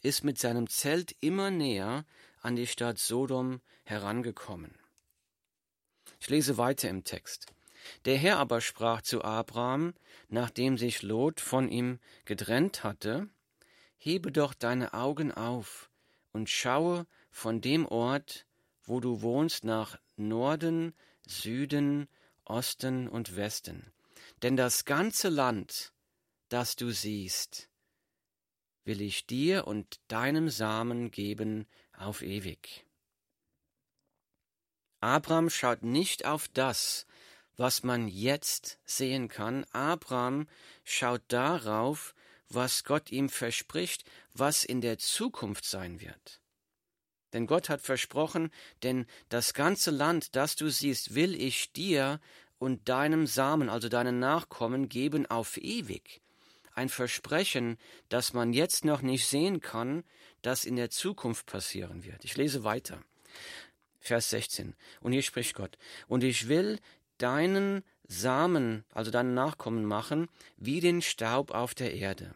ist 0.00 0.22
mit 0.22 0.38
seinem 0.38 0.68
Zelt 0.68 1.16
immer 1.20 1.50
näher 1.50 2.04
an 2.40 2.54
die 2.56 2.66
Stadt 2.68 2.98
Sodom 2.98 3.60
herangekommen. 3.84 4.78
Ich 6.20 6.30
lese 6.30 6.56
weiter 6.56 6.88
im 6.88 7.02
Text. 7.02 7.52
Der 8.04 8.16
Herr 8.16 8.38
aber 8.38 8.60
sprach 8.60 9.02
zu 9.02 9.22
Abraham, 9.22 9.94
nachdem 10.28 10.78
sich 10.78 11.02
Lot 11.02 11.40
von 11.40 11.68
ihm 11.68 11.98
getrennt 12.24 12.84
hatte, 12.84 13.28
Hebe 14.04 14.32
doch 14.32 14.52
deine 14.52 14.94
Augen 14.94 15.30
auf 15.30 15.88
und 16.32 16.50
schaue 16.50 17.06
von 17.30 17.60
dem 17.60 17.86
Ort, 17.86 18.46
wo 18.82 18.98
du 18.98 19.22
wohnst, 19.22 19.62
nach 19.62 19.96
Norden, 20.16 20.92
Süden, 21.24 22.08
Osten 22.44 23.06
und 23.08 23.36
Westen. 23.36 23.92
Denn 24.42 24.56
das 24.56 24.84
ganze 24.84 25.28
Land, 25.28 25.92
das 26.48 26.74
du 26.74 26.90
siehst, 26.90 27.68
will 28.84 29.00
ich 29.00 29.26
dir 29.26 29.68
und 29.68 30.00
deinem 30.08 30.48
Samen 30.48 31.12
geben 31.12 31.68
auf 31.96 32.22
ewig. 32.22 32.84
Abraham 34.98 35.48
schaut 35.48 35.84
nicht 35.84 36.26
auf 36.26 36.48
das, 36.48 37.06
was 37.56 37.82
man 37.82 38.08
jetzt 38.08 38.78
sehen 38.84 39.28
kann. 39.28 39.64
Abraham 39.72 40.48
schaut 40.84 41.22
darauf, 41.28 42.14
was 42.48 42.84
Gott 42.84 43.10
ihm 43.10 43.28
verspricht, 43.28 44.04
was 44.34 44.64
in 44.64 44.80
der 44.80 44.98
Zukunft 44.98 45.64
sein 45.64 46.00
wird. 46.00 46.40
Denn 47.32 47.46
Gott 47.46 47.68
hat 47.68 47.80
versprochen, 47.80 48.50
denn 48.82 49.06
das 49.28 49.54
ganze 49.54 49.90
Land, 49.90 50.36
das 50.36 50.54
du 50.56 50.68
siehst, 50.68 51.14
will 51.14 51.34
ich 51.34 51.72
dir 51.72 52.20
und 52.58 52.88
deinem 52.88 53.26
Samen, 53.26 53.68
also 53.68 53.88
deinen 53.88 54.18
Nachkommen, 54.18 54.88
geben 54.88 55.26
auf 55.26 55.56
ewig. 55.56 56.20
Ein 56.74 56.88
Versprechen, 56.88 57.78
das 58.08 58.32
man 58.32 58.52
jetzt 58.52 58.84
noch 58.84 59.02
nicht 59.02 59.26
sehen 59.26 59.60
kann, 59.60 60.04
das 60.42 60.64
in 60.64 60.76
der 60.76 60.90
Zukunft 60.90 61.46
passieren 61.46 62.04
wird. 62.04 62.24
Ich 62.24 62.36
lese 62.36 62.64
weiter. 62.64 63.02
Vers 64.00 64.30
16. 64.30 64.74
Und 65.00 65.12
hier 65.12 65.22
spricht 65.22 65.54
Gott. 65.54 65.78
Und 66.08 66.24
ich 66.24 66.48
will 66.48 66.78
deinen 67.22 67.82
Samen, 68.06 68.84
also 68.92 69.10
deinen 69.10 69.34
Nachkommen 69.34 69.84
machen, 69.84 70.28
wie 70.56 70.80
den 70.80 71.02
Staub 71.02 71.50
auf 71.50 71.74
der 71.74 71.94
Erde. 71.94 72.34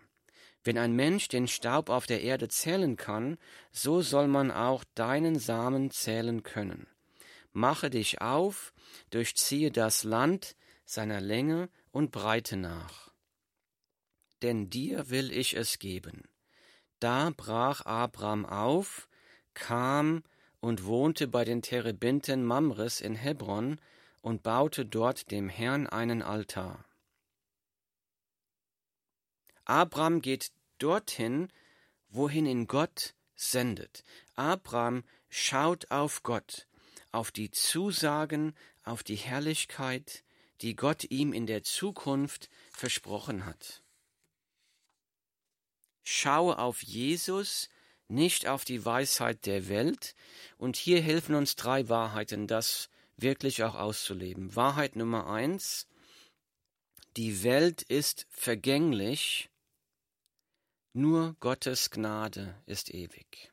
Wenn 0.64 0.78
ein 0.78 0.94
Mensch 0.94 1.28
den 1.28 1.48
Staub 1.48 1.90
auf 1.90 2.06
der 2.06 2.22
Erde 2.22 2.48
zählen 2.48 2.96
kann, 2.96 3.38
so 3.72 4.02
soll 4.02 4.26
man 4.26 4.50
auch 4.50 4.84
deinen 4.94 5.38
Samen 5.38 5.90
zählen 5.90 6.42
können. 6.42 6.86
Mache 7.52 7.88
dich 7.88 8.20
auf, 8.20 8.72
durchziehe 9.10 9.70
das 9.70 10.02
Land 10.04 10.56
seiner 10.84 11.20
Länge 11.20 11.68
und 11.90 12.10
Breite 12.10 12.56
nach. 12.56 13.10
Denn 14.42 14.68
dir 14.68 15.08
will 15.08 15.32
ich 15.32 15.56
es 15.56 15.78
geben. 15.78 16.22
Da 17.00 17.30
brach 17.36 17.84
Abraham 17.86 18.44
auf, 18.44 19.08
kam 19.54 20.22
und 20.60 20.84
wohnte 20.84 21.28
bei 21.28 21.44
den 21.44 21.62
Terebinten 21.62 22.44
Mamres 22.44 23.00
in 23.00 23.14
Hebron 23.14 23.78
und 24.26 24.42
baute 24.42 24.84
dort 24.84 25.30
dem 25.30 25.48
Herrn 25.48 25.86
einen 25.86 26.20
Altar. 26.20 26.84
Abraham 29.64 30.20
geht 30.20 30.50
dorthin, 30.78 31.52
wohin 32.08 32.44
ihn 32.44 32.66
Gott 32.66 33.14
sendet. 33.36 34.02
Abraham 34.34 35.04
schaut 35.28 35.92
auf 35.92 36.24
Gott, 36.24 36.66
auf 37.12 37.30
die 37.30 37.52
Zusagen, 37.52 38.56
auf 38.82 39.04
die 39.04 39.14
Herrlichkeit, 39.14 40.24
die 40.60 40.74
Gott 40.74 41.04
ihm 41.04 41.32
in 41.32 41.46
der 41.46 41.62
Zukunft 41.62 42.50
versprochen 42.72 43.46
hat. 43.46 43.84
Schaue 46.02 46.58
auf 46.58 46.82
Jesus, 46.82 47.68
nicht 48.08 48.48
auf 48.48 48.64
die 48.64 48.84
Weisheit 48.84 49.46
der 49.46 49.68
Welt. 49.68 50.16
Und 50.58 50.74
hier 50.74 51.00
helfen 51.00 51.36
uns 51.36 51.54
drei 51.54 51.88
Wahrheiten, 51.88 52.48
das 52.48 52.88
wirklich 53.16 53.62
auch 53.62 53.74
auszuleben. 53.74 54.54
Wahrheit 54.56 54.96
Nummer 54.96 55.26
eins, 55.26 55.86
die 57.16 57.42
Welt 57.42 57.82
ist 57.82 58.26
vergänglich, 58.30 59.50
nur 60.92 61.36
Gottes 61.40 61.90
Gnade 61.90 62.62
ist 62.66 62.92
ewig. 62.92 63.52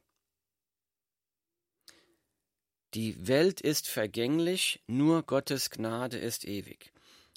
Die 2.94 3.28
Welt 3.28 3.60
ist 3.60 3.88
vergänglich, 3.88 4.84
nur 4.86 5.24
Gottes 5.24 5.70
Gnade 5.70 6.18
ist 6.18 6.46
ewig. 6.46 6.92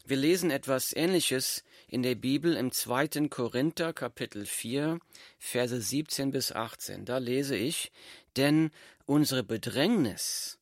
Wir 0.05 0.17
lesen 0.17 0.51
etwas 0.51 0.95
Ähnliches 0.95 1.65
in 1.89 2.03
der 2.03 2.15
Bibel 2.15 2.55
im 2.57 2.71
2. 2.71 3.29
Korinther 3.29 3.93
Kapitel 3.93 4.47
4, 4.47 5.01
Verse 5.39 5.81
17 5.81 6.31
bis 6.31 6.53
18. 6.53 7.05
Da 7.05 7.19
lese 7.19 7.57
ich, 7.57 7.91
denn 8.37 8.71
unsere 9.07 9.43
Bedrängnis, 9.43 10.59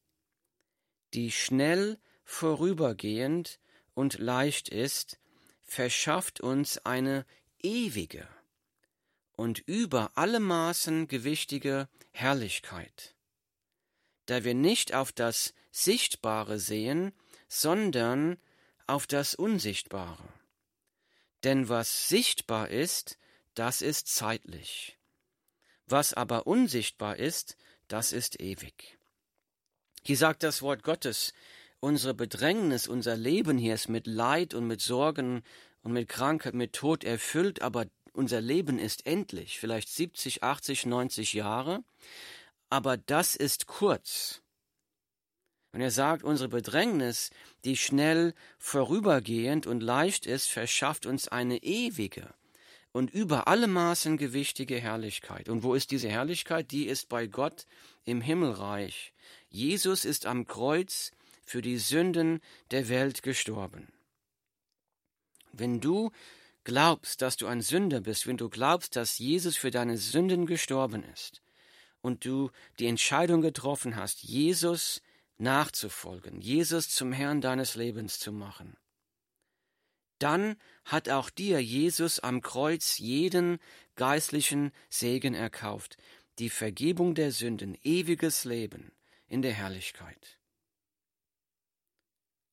die 1.15 1.31
schnell 1.31 1.99
vorübergehend 2.25 3.59
und 3.95 4.19
leicht 4.19 4.69
ist, 4.69 5.19
verschafft 5.63 6.41
uns 6.41 6.79
eine 6.85 7.25
ewige 7.63 8.29
und 9.33 9.61
über 9.61 10.13
alle 10.15 10.41
Maßen 10.41 11.09
gewichtige 11.09 11.89
Herrlichkeit, 12.11 13.15
da 14.27 14.45
wir 14.45 14.55
nicht 14.55 14.95
auf 14.95 15.13
das 15.13 15.55
Sichtbare 15.71 16.59
sehen, 16.59 17.13
sondern 17.49 18.39
auf 18.87 19.07
das 19.07 19.35
Unsichtbare. 19.35 20.29
Denn 21.43 21.69
was 21.69 22.09
sichtbar 22.09 22.69
ist, 22.69 23.19
das 23.55 23.83
ist 23.83 24.09
zeitlich. 24.09 24.99
Was 25.87 26.15
aber 26.15 26.47
unsichtbar 26.47 27.17
ist, 27.17 27.57
das 27.89 28.13
ist 28.13 28.41
ewig. 28.41 28.99
Hier 30.07 30.19
sagt 30.19 30.43
das 30.43 30.61
Wort 30.61 30.83
Gottes, 30.83 31.33
unsere 31.81 32.13
Bedrängnis, 32.13 32.89
unser 32.89 33.17
Leben 33.17 33.57
hier 33.57 33.75
ist 33.75 33.89
mit 33.89 34.07
Leid 34.07 34.53
und 34.53 34.67
mit 34.67 34.83
Sorgen 34.83 35.43
und 35.83 35.95
mit 35.95 36.11
Krankheit, 36.11 36.53
mit 36.53 36.75
Tod 36.75 37.05
erfüllt, 37.05 37.63
aber 37.63 37.87
unser 38.13 38.43
Leben 38.43 38.79
ist 38.79 39.07
endlich, 39.07 39.59
vielleicht 39.59 39.89
70, 39.89 40.43
80, 40.43 40.85
90 40.85 41.33
Jahre, 41.33 41.85
aber 42.69 42.99
das 42.99 43.35
ist 43.35 43.67
kurz. 43.67 44.43
Und 45.73 45.81
er 45.81 45.91
sagt, 45.91 46.23
unsere 46.23 46.51
Bedrängnis, 46.51 47.31
die 47.65 47.79
schnell 47.79 48.35
vorübergehend 48.59 49.67
und 49.67 49.83
leicht 49.83 50.27
ist, 50.27 50.51
verschafft 50.51 51.07
uns 51.07 51.29
eine 51.29 51.63
ewige 51.63 52.35
und 52.93 53.11
über 53.11 53.49
alle 53.49 53.69
Maßen 53.69 54.19
gewichtige 54.19 54.79
Herrlichkeit. 54.79 55.49
Und 55.49 55.63
wo 55.63 55.73
ist 55.73 55.91
diese 55.93 56.11
Herrlichkeit? 56.11 56.73
Die 56.73 56.85
ist 56.85 57.09
bei 57.09 57.27
Gott 57.27 57.67
im 58.05 58.21
Himmelreich. 58.21 59.14
Jesus 59.55 60.05
ist 60.05 60.27
am 60.27 60.49
Kreuz 60.49 61.13
für 61.47 61.63
die 61.63 61.79
Sünden 61.79 62.41
der 62.73 62.89
Welt 62.89 63.23
gestorben. 63.23 63.87
Wenn 65.53 65.81
du 65.81 66.11
glaubst, 66.65 67.23
dass 67.23 67.37
du 67.37 67.47
ein 67.47 67.61
Sünder 67.61 68.01
bist, 68.01 68.27
wenn 68.27 68.37
du 68.37 68.49
glaubst, 68.49 68.97
dass 68.97 69.21
Jesus 69.21 69.57
für 69.57 69.71
deine 69.71 69.97
Sünden 69.97 70.47
gestorben 70.47 71.05
ist 71.05 71.41
und 72.01 72.25
du 72.25 72.51
die 72.81 72.89
Entscheidung 72.89 73.43
getroffen 73.43 73.95
hast, 73.95 74.25
Jesus 74.25 75.01
nachzufolgen, 75.39 76.41
Jesus 76.41 76.89
zum 76.89 77.13
Herrn 77.13 77.41
deines 77.41 77.77
Lebens 77.77 78.19
zu 78.19 78.33
machen, 78.33 78.77
dann 80.19 80.57
hat 80.85 81.09
auch 81.09 81.31
dir 81.31 81.63
Jesus 81.63 82.19
am 82.19 82.43
Kreuz 82.43 82.99
jeden 82.99 83.61
geistlichen 83.95 84.73
Segen 84.89 85.35
erkauft, 85.35 85.97
die 86.41 86.51
Vergebung 86.51 87.15
der 87.15 87.31
Sünden, 87.31 87.79
ewiges 87.85 88.45
Leben 88.45 88.91
in 89.35 89.43
der 89.43 89.53
Herrlichkeit. 89.53 90.39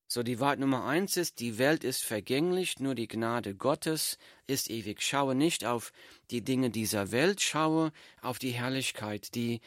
So 0.08 0.24
die 0.24 0.40
Wahrheit 0.40 0.58
Nummer 0.58 0.84
eins 0.86 1.16
ist, 1.16 1.40
die 1.40 1.60
Welt 1.60 1.84
ist 1.84 2.04
vergänglich, 2.04 2.80
nur 2.80 2.96
die 2.96 3.08
Gnade 3.08 3.54
Gottes 3.54 4.18
ist 4.48 4.68
ewig. 4.72 5.04
Schaue 5.04 5.36
nicht 5.36 5.64
auf 5.64 5.94
die 6.32 6.44
Dinge 6.44 6.72
dieser 6.72 7.12
Welt, 7.12 7.40
schaue 7.40 7.92
auf 8.24 8.40
die 8.40 8.50
Herrlichkeit, 8.50 9.36
die 9.36 9.62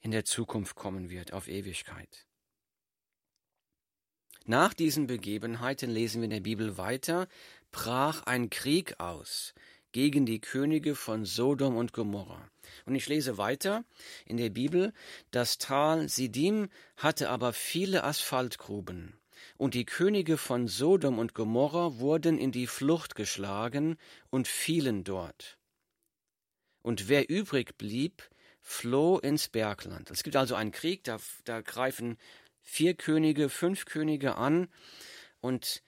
in 0.00 0.10
der 0.10 0.24
Zukunft 0.24 0.74
kommen 0.74 1.10
wird, 1.10 1.34
auf 1.34 1.48
Ewigkeit. 1.48 2.26
Nach 4.46 4.72
diesen 4.72 5.06
Begebenheiten 5.06 5.90
lesen 5.90 6.22
wir 6.22 6.24
in 6.24 6.30
der 6.30 6.40
Bibel 6.40 6.78
weiter, 6.78 7.28
brach 7.72 8.22
ein 8.22 8.48
Krieg 8.48 8.98
aus 9.00 9.52
gegen 9.92 10.24
die 10.24 10.40
Könige 10.40 10.94
von 10.94 11.26
Sodom 11.26 11.76
und 11.76 11.92
Gomorra. 11.92 12.50
Und 12.86 12.94
ich 12.94 13.08
lese 13.08 13.38
weiter 13.38 13.84
in 14.26 14.36
der 14.36 14.50
Bibel, 14.50 14.92
das 15.30 15.58
Tal 15.58 16.08
Sidim 16.08 16.68
hatte 16.96 17.28
aber 17.28 17.52
viele 17.52 18.04
Asphaltgruben 18.04 19.14
und 19.56 19.74
die 19.74 19.84
Könige 19.84 20.36
von 20.36 20.68
Sodom 20.68 21.18
und 21.18 21.34
Gomorra 21.34 21.98
wurden 21.98 22.38
in 22.38 22.52
die 22.52 22.66
Flucht 22.66 23.14
geschlagen 23.14 23.96
und 24.30 24.48
fielen 24.48 25.04
dort. 25.04 25.58
Und 26.82 27.08
wer 27.08 27.30
übrig 27.30 27.76
blieb, 27.78 28.22
floh 28.60 29.18
ins 29.18 29.48
Bergland. 29.48 30.10
Es 30.10 30.22
gibt 30.22 30.36
also 30.36 30.54
einen 30.54 30.72
Krieg, 30.72 31.04
da, 31.04 31.18
da 31.44 31.60
greifen 31.60 32.18
vier 32.60 32.94
Könige, 32.94 33.48
fünf 33.48 33.84
Könige 33.84 34.36
an 34.36 34.68
und 35.40 35.82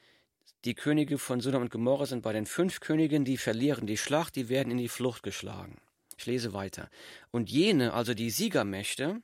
die 0.65 0.75
Könige 0.75 1.19
von 1.19 1.41
Sodom 1.41 1.63
und 1.63 1.71
Gomorra 1.71 2.07
sind 2.07 2.23
bei 2.23 2.33
den 2.33 2.47
fünf 2.47 2.81
Königen, 2.81 3.25
die 3.25 3.37
verlieren 3.37 3.87
die 3.87 3.97
Schlacht, 3.97 4.37
die 4.37 4.49
werden 4.49 4.73
in 4.73 4.79
die 4.79 4.89
Flucht 4.89 5.23
geschlagen. 5.23 5.81
Ich 6.17 6.27
lese 6.27 6.53
weiter. 6.53 6.89
Und 7.31 7.51
jene, 7.51 7.93
also 7.93 8.15
die 8.15 8.31
Siegermächte, 8.31 9.21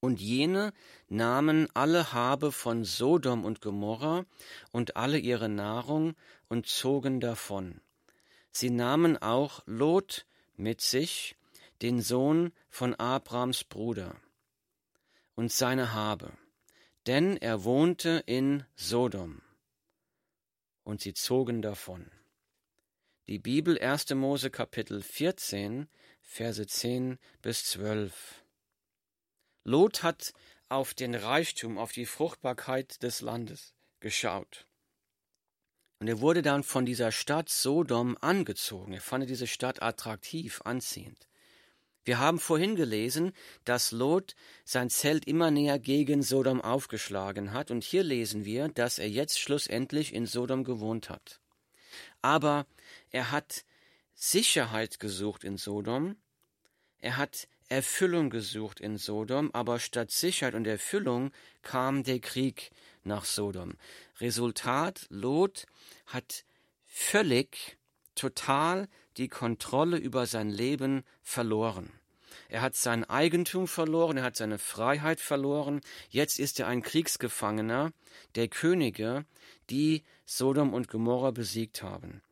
und 0.00 0.20
jene 0.20 0.72
nahmen 1.08 1.68
alle 1.74 2.12
Habe 2.12 2.50
von 2.50 2.84
Sodom 2.84 3.44
und 3.44 3.60
Gomorra 3.60 4.24
und 4.72 4.96
alle 4.96 5.18
ihre 5.18 5.48
Nahrung 5.48 6.16
und 6.48 6.66
zogen 6.66 7.20
davon. 7.20 7.80
Sie 8.50 8.70
nahmen 8.70 9.16
auch 9.16 9.62
Lot 9.66 10.26
mit 10.56 10.80
sich, 10.80 11.36
den 11.82 12.02
Sohn 12.02 12.52
von 12.68 12.94
Abrams 12.94 13.62
Bruder, 13.62 14.16
und 15.36 15.52
seine 15.52 15.92
Habe, 15.92 16.32
denn 17.06 17.36
er 17.36 17.62
wohnte 17.62 18.24
in 18.26 18.64
Sodom. 18.74 19.40
Und 20.82 21.00
sie 21.00 21.14
zogen 21.14 21.62
davon. 21.62 22.10
Die 23.28 23.38
Bibel 23.38 23.78
1. 23.78 24.10
Mose 24.14 24.50
Kapitel 24.50 25.00
14, 25.00 25.86
Verse 26.22 26.66
10 26.66 27.20
bis 27.40 27.64
12. 27.66 28.44
Lot 29.62 30.02
hat 30.02 30.32
auf 30.68 30.92
den 30.92 31.14
Reichtum, 31.14 31.78
auf 31.78 31.92
die 31.92 32.04
Fruchtbarkeit 32.04 33.00
des 33.04 33.20
Landes 33.20 33.74
geschaut. 34.00 34.66
Und 36.00 36.08
er 36.08 36.20
wurde 36.20 36.42
dann 36.42 36.64
von 36.64 36.84
dieser 36.84 37.12
Stadt 37.12 37.48
Sodom 37.48 38.18
angezogen. 38.20 38.92
Er 38.92 39.00
fand 39.00 39.30
diese 39.30 39.46
Stadt 39.46 39.82
attraktiv, 39.82 40.60
anziehend. 40.64 41.28
Wir 42.04 42.18
haben 42.18 42.40
vorhin 42.40 42.74
gelesen, 42.74 43.32
dass 43.64 43.92
Lot 43.92 44.34
sein 44.64 44.90
Zelt 44.90 45.28
immer 45.28 45.52
näher 45.52 45.78
gegen 45.78 46.24
Sodom 46.24 46.60
aufgeschlagen 46.60 47.52
hat, 47.52 47.70
und 47.70 47.84
hier 47.84 48.02
lesen 48.02 48.44
wir, 48.44 48.66
dass 48.66 48.98
er 48.98 49.08
jetzt 49.08 49.38
schlussendlich 49.38 50.12
in 50.12 50.26
Sodom 50.26 50.64
gewohnt 50.64 51.08
hat. 51.08 51.40
Aber 52.20 52.66
er 53.12 53.30
hat 53.30 53.64
Sicherheit 54.14 54.98
gesucht 54.98 55.44
in 55.44 55.56
Sodom, 55.56 56.16
er 56.98 57.16
hat 57.16 57.48
Erfüllung 57.68 58.28
gesucht 58.30 58.80
in 58.80 58.98
Sodom, 58.98 59.50
aber 59.52 59.78
statt 59.78 60.10
Sicherheit 60.10 60.54
und 60.54 60.66
Erfüllung 60.66 61.30
kam 61.62 62.02
der 62.02 62.20
Krieg 62.20 62.70
nach 63.02 63.24
Sodom. 63.24 63.76
Resultat, 64.20 65.06
Lot 65.08 65.66
hat 66.06 66.44
völlig, 66.84 67.78
total 68.14 68.88
die 69.16 69.28
Kontrolle 69.28 69.96
über 69.96 70.26
sein 70.26 70.50
Leben 70.50 71.02
verloren. 71.22 71.90
Er 72.48 72.60
hat 72.60 72.76
sein 72.76 73.04
Eigentum 73.04 73.66
verloren, 73.66 74.18
er 74.18 74.24
hat 74.24 74.36
seine 74.36 74.58
Freiheit 74.58 75.20
verloren, 75.20 75.80
jetzt 76.10 76.38
ist 76.38 76.60
er 76.60 76.66
ein 76.66 76.82
Kriegsgefangener 76.82 77.92
der 78.34 78.48
Könige, 78.48 79.24
die 79.70 80.02
Sodom 80.26 80.74
und 80.74 80.88
Gomorra 80.88 81.30
besiegt 81.30 81.82
haben. 81.82 82.22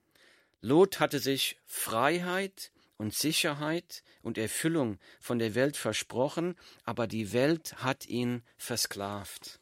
Lot 0.60 1.00
hatte 1.00 1.18
sich 1.18 1.58
Freiheit, 1.66 2.72
und 3.00 3.14
Sicherheit 3.14 4.02
und 4.20 4.36
Erfüllung 4.36 4.98
von 5.20 5.38
der 5.38 5.54
Welt 5.54 5.78
versprochen, 5.78 6.54
aber 6.84 7.06
die 7.06 7.32
Welt 7.32 7.76
hat 7.82 8.04
ihn 8.06 8.42
versklavt. 8.58 9.58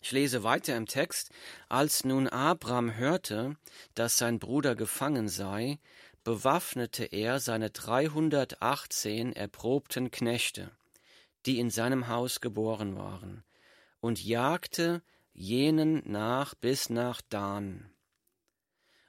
Ich 0.00 0.10
lese 0.10 0.42
weiter 0.42 0.76
im 0.76 0.86
Text, 0.86 1.30
als 1.68 2.04
nun 2.04 2.26
Abraham 2.26 2.96
hörte, 2.96 3.56
dass 3.94 4.18
sein 4.18 4.40
Bruder 4.40 4.74
gefangen 4.74 5.28
sei, 5.28 5.78
bewaffnete 6.24 7.04
er 7.04 7.38
seine 7.38 7.70
318 7.70 9.32
erprobten 9.32 10.10
Knechte, 10.10 10.72
die 11.46 11.60
in 11.60 11.70
seinem 11.70 12.08
Haus 12.08 12.40
geboren 12.40 12.96
waren, 12.96 13.44
und 14.00 14.24
jagte 14.24 15.02
jenen 15.34 16.02
nach 16.04 16.56
bis 16.56 16.90
nach 16.90 17.20
Dan. 17.28 17.91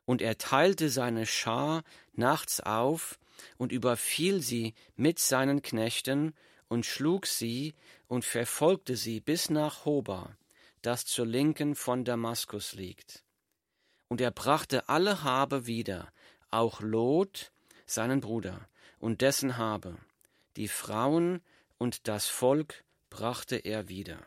Und 0.05 0.22
er 0.22 0.38
teilte 0.38 0.89
seine 0.89 1.25
Schar 1.25 1.83
nachts 2.13 2.60
auf 2.60 3.19
und 3.57 3.72
überfiel 3.72 4.41
sie 4.41 4.74
mit 4.95 5.19
seinen 5.19 5.62
Knechten 5.62 6.33
und 6.67 6.86
schlug 6.86 7.25
sie 7.25 7.74
und 8.08 8.25
verfolgte 8.25 8.95
sie 8.95 9.19
bis 9.19 9.49
nach 9.49 9.86
Hoba, 9.86 10.38
das 10.82 11.06
zur 11.06 11.25
Linken 11.25 11.75
von 11.75 12.04
Damaskus 12.04 12.73
liegt. 12.73 13.23
Und 14.08 14.21
er 14.21 14.32
brachte 14.32 14.89
alle 14.89 15.23
Habe 15.23 15.65
wieder, 15.65 16.12
auch 16.51 16.82
Lot, 16.82 17.51
seinen 17.86 18.21
Bruder, 18.21 18.67
und 18.99 19.21
dessen 19.21 19.58
Habe, 19.58 19.97
die 20.56 20.67
Frauen 20.67 21.41
und 21.77 22.08
das 22.08 22.27
Volk 22.27 22.84
brachte 23.10 23.56
er 23.56 23.89
wieder. 23.89 24.19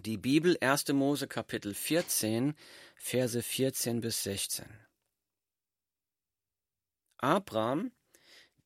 Die 0.00 0.18
Bibel 0.18 0.58
1. 0.60 0.88
Mose 0.88 1.26
Kapitel 1.26 1.72
14, 1.72 2.54
Verse 2.96 3.42
14 3.42 4.02
bis 4.02 4.22
16. 4.24 4.66
Abraham, 7.16 7.92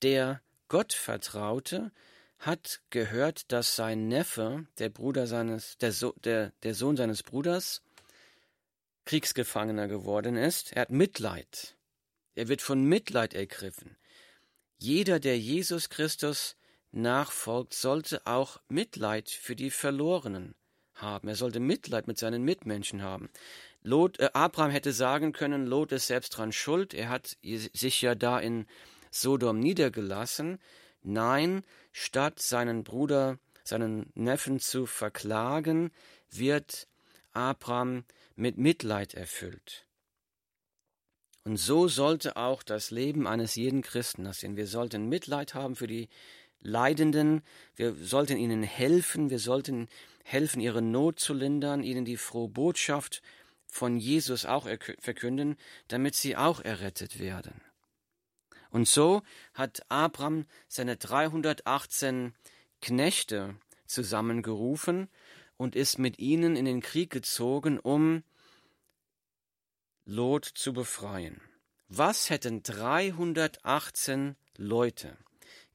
der 0.03 0.43
Gott 0.67 0.93
vertraute, 0.93 1.93
hat 2.39 2.81
gehört, 2.91 3.53
dass 3.53 3.77
sein 3.77 4.09
Neffe, 4.09 4.67
der 4.79 4.89
Bruder 4.89 5.29
seines, 5.29 5.79
der, 5.79 5.93
so, 5.93 6.15
der, 6.25 6.53
der 6.65 6.75
Sohn 6.75 6.97
seines 6.97 7.23
Bruders, 7.23 7.83
Kriegsgefangener 9.05 9.87
geworden 9.87 10.37
ist. 10.37 10.73
Er 10.73 10.83
hat 10.83 10.91
Mitleid. 10.91 11.77
Er 12.35 12.49
wird 12.49 12.61
von 12.61 12.83
Mitleid 12.83 13.35
ergriffen. 13.35 13.97
Jeder, 14.79 15.21
der 15.21 15.39
Jesus 15.39 15.91
Christus 15.91 16.57
nachfolgt, 16.91 17.75
sollte 17.75 18.27
auch 18.27 18.61
Mitleid 18.69 19.31
für 19.31 19.55
die 19.55 19.71
Verlorenen 19.71 20.57
haben. 21.03 21.29
Er 21.29 21.37
sollte 21.37 21.61
Mitleid 21.61 22.07
mit 22.07 22.19
seinen 22.19 22.43
Mitmenschen 22.43 23.03
haben. 23.03 23.31
Lot, 23.83 24.19
äh, 24.21 24.31
Abraham 24.33 24.71
hätte 24.71 24.93
sagen 24.93 25.33
können, 25.33 25.67
Lot 25.67 25.93
ist 25.93 26.07
selbst 26.07 26.31
dran 26.31 26.53
schuld, 26.53 26.95
er 26.95 27.09
hat 27.09 27.37
sich 27.43 28.03
ja 28.03 28.15
da 28.15 28.39
in 28.39 28.67
Sodom 29.11 29.59
niedergelassen. 29.59 30.59
Nein, 31.03 31.65
statt 31.93 32.41
seinen 32.41 32.85
Bruder, 32.85 33.39
seinen 33.65 34.11
Neffen 34.15 34.61
zu 34.61 34.87
verklagen, 34.87 35.91
wird 36.31 36.87
Abraham 37.33 38.05
mit 38.37 38.59
Mitleid 38.59 39.15
erfüllt. 39.15 39.87
Und 41.45 41.57
so 41.57 41.89
sollte 41.89 42.37
auch 42.37 42.63
das 42.63 42.91
Leben 42.91 43.27
eines 43.27 43.55
jeden 43.55 43.83
Christen 43.83 44.27
aussehen. 44.27 44.57
Wir 44.57 44.67
sollten 44.67 45.09
Mitleid 45.09 45.55
haben 45.55 45.75
für 45.75 45.87
die 45.87 46.09
Leidenden, 46.61 47.43
wir 47.77 47.95
sollten 47.95 48.37
ihnen 48.37 48.63
helfen, 48.63 49.31
wir 49.31 49.39
sollten 49.39 49.89
helfen, 50.25 50.61
ihre 50.61 50.83
Not 50.83 51.21
zu 51.21 51.35
lindern, 51.35 51.83
ihnen 51.83 52.05
die 52.05 52.17
frohe 52.17 52.49
Botschaft 52.49 53.23
von 53.67 53.99
Jesus 53.99 54.47
auch 54.47 54.69
verkünden, 54.99 55.57
damit 55.89 56.15
sie 56.15 56.37
auch 56.37 56.61
errettet 56.61 57.19
werden. 57.19 57.61
Und 58.71 58.89
so 58.89 59.23
hat 59.55 59.83
Abraham 59.89 60.47
seine 60.69 60.97
318 60.97 62.35
Knechte 62.81 63.57
zusammengerufen 63.87 65.09
und 65.57 65.77
ist 65.77 65.99
mit 65.99 66.19
ihnen 66.19 66.57
in 66.57 66.65
den 66.65 66.81
Krieg 66.81 67.11
gezogen, 67.11 67.79
um 67.79 68.23
Lot 70.05 70.45
zu 70.45 70.73
befreien. 70.73 71.41
Was 71.89 72.31
hätten 72.31 72.63
318 72.63 74.37
Leute 74.57 75.17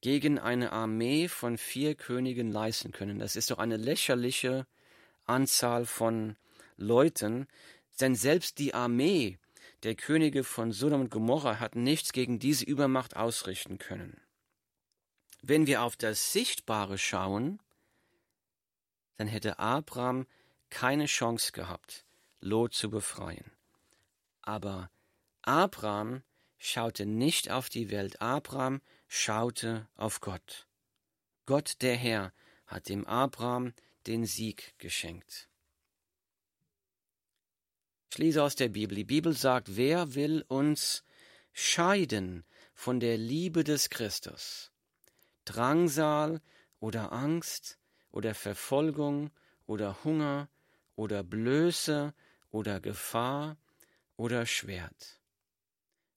gegen 0.01 0.39
eine 0.39 0.71
Armee 0.71 1.27
von 1.27 1.57
vier 1.57 1.95
Königen 1.95 2.51
leisten 2.51 2.91
können? 2.91 3.19
Das 3.19 3.35
ist 3.35 3.51
doch 3.51 3.57
eine 3.57 3.77
lächerliche 3.77 4.67
Anzahl 5.25 5.85
von 5.85 6.35
Leuten, 6.77 7.47
denn 7.99 8.15
selbst 8.15 8.59
die 8.59 8.73
Armee 8.73 9.39
der 9.83 9.95
Könige 9.95 10.43
von 10.43 10.71
Sodom 10.71 11.01
und 11.01 11.11
Gomorra 11.11 11.59
hat 11.59 11.75
nichts 11.75 12.11
gegen 12.11 12.39
diese 12.39 12.65
Übermacht 12.65 13.15
ausrichten 13.15 13.77
können. 13.77 14.19
Wenn 15.41 15.67
wir 15.67 15.83
auf 15.83 15.95
das 15.95 16.33
Sichtbare 16.33 16.97
schauen, 16.97 17.61
dann 19.17 19.27
hätte 19.27 19.59
Abraham 19.59 20.25
keine 20.69 21.05
Chance 21.05 21.51
gehabt, 21.51 22.05
Lot 22.41 22.73
zu 22.73 22.89
befreien. 22.89 23.51
Aber 24.41 24.89
Abraham 25.43 26.23
schaute 26.57 27.05
nicht 27.05 27.51
auf 27.51 27.69
die 27.69 27.91
Welt, 27.91 28.21
Abraham 28.21 28.81
schaute 29.07 29.87
auf 29.95 30.21
Gott. 30.21 30.67
Gott 31.45 31.81
der 31.81 31.95
Herr 31.95 32.33
hat 32.67 32.89
dem 32.89 33.05
Abraham 33.05 33.73
den 34.07 34.25
Sieg 34.25 34.73
geschenkt. 34.77 35.49
Ich 38.11 38.17
lese 38.17 38.43
aus 38.43 38.55
der 38.55 38.69
Bibel. 38.69 38.95
Die 38.95 39.03
Bibel 39.03 39.33
sagt, 39.33 39.75
wer 39.75 40.15
will 40.15 40.45
uns 40.47 41.03
scheiden 41.51 42.45
von 42.73 42.99
der 42.99 43.17
Liebe 43.17 43.63
des 43.63 43.89
Christus? 43.89 44.71
Drangsal 45.43 46.41
oder 46.79 47.11
Angst 47.11 47.77
oder 48.11 48.33
Verfolgung 48.33 49.31
oder 49.67 50.03
Hunger 50.03 50.49
oder 50.95 51.23
Blöße 51.23 52.13
oder 52.51 52.79
Gefahr 52.79 53.57
oder 54.15 54.45
Schwert. 54.45 55.19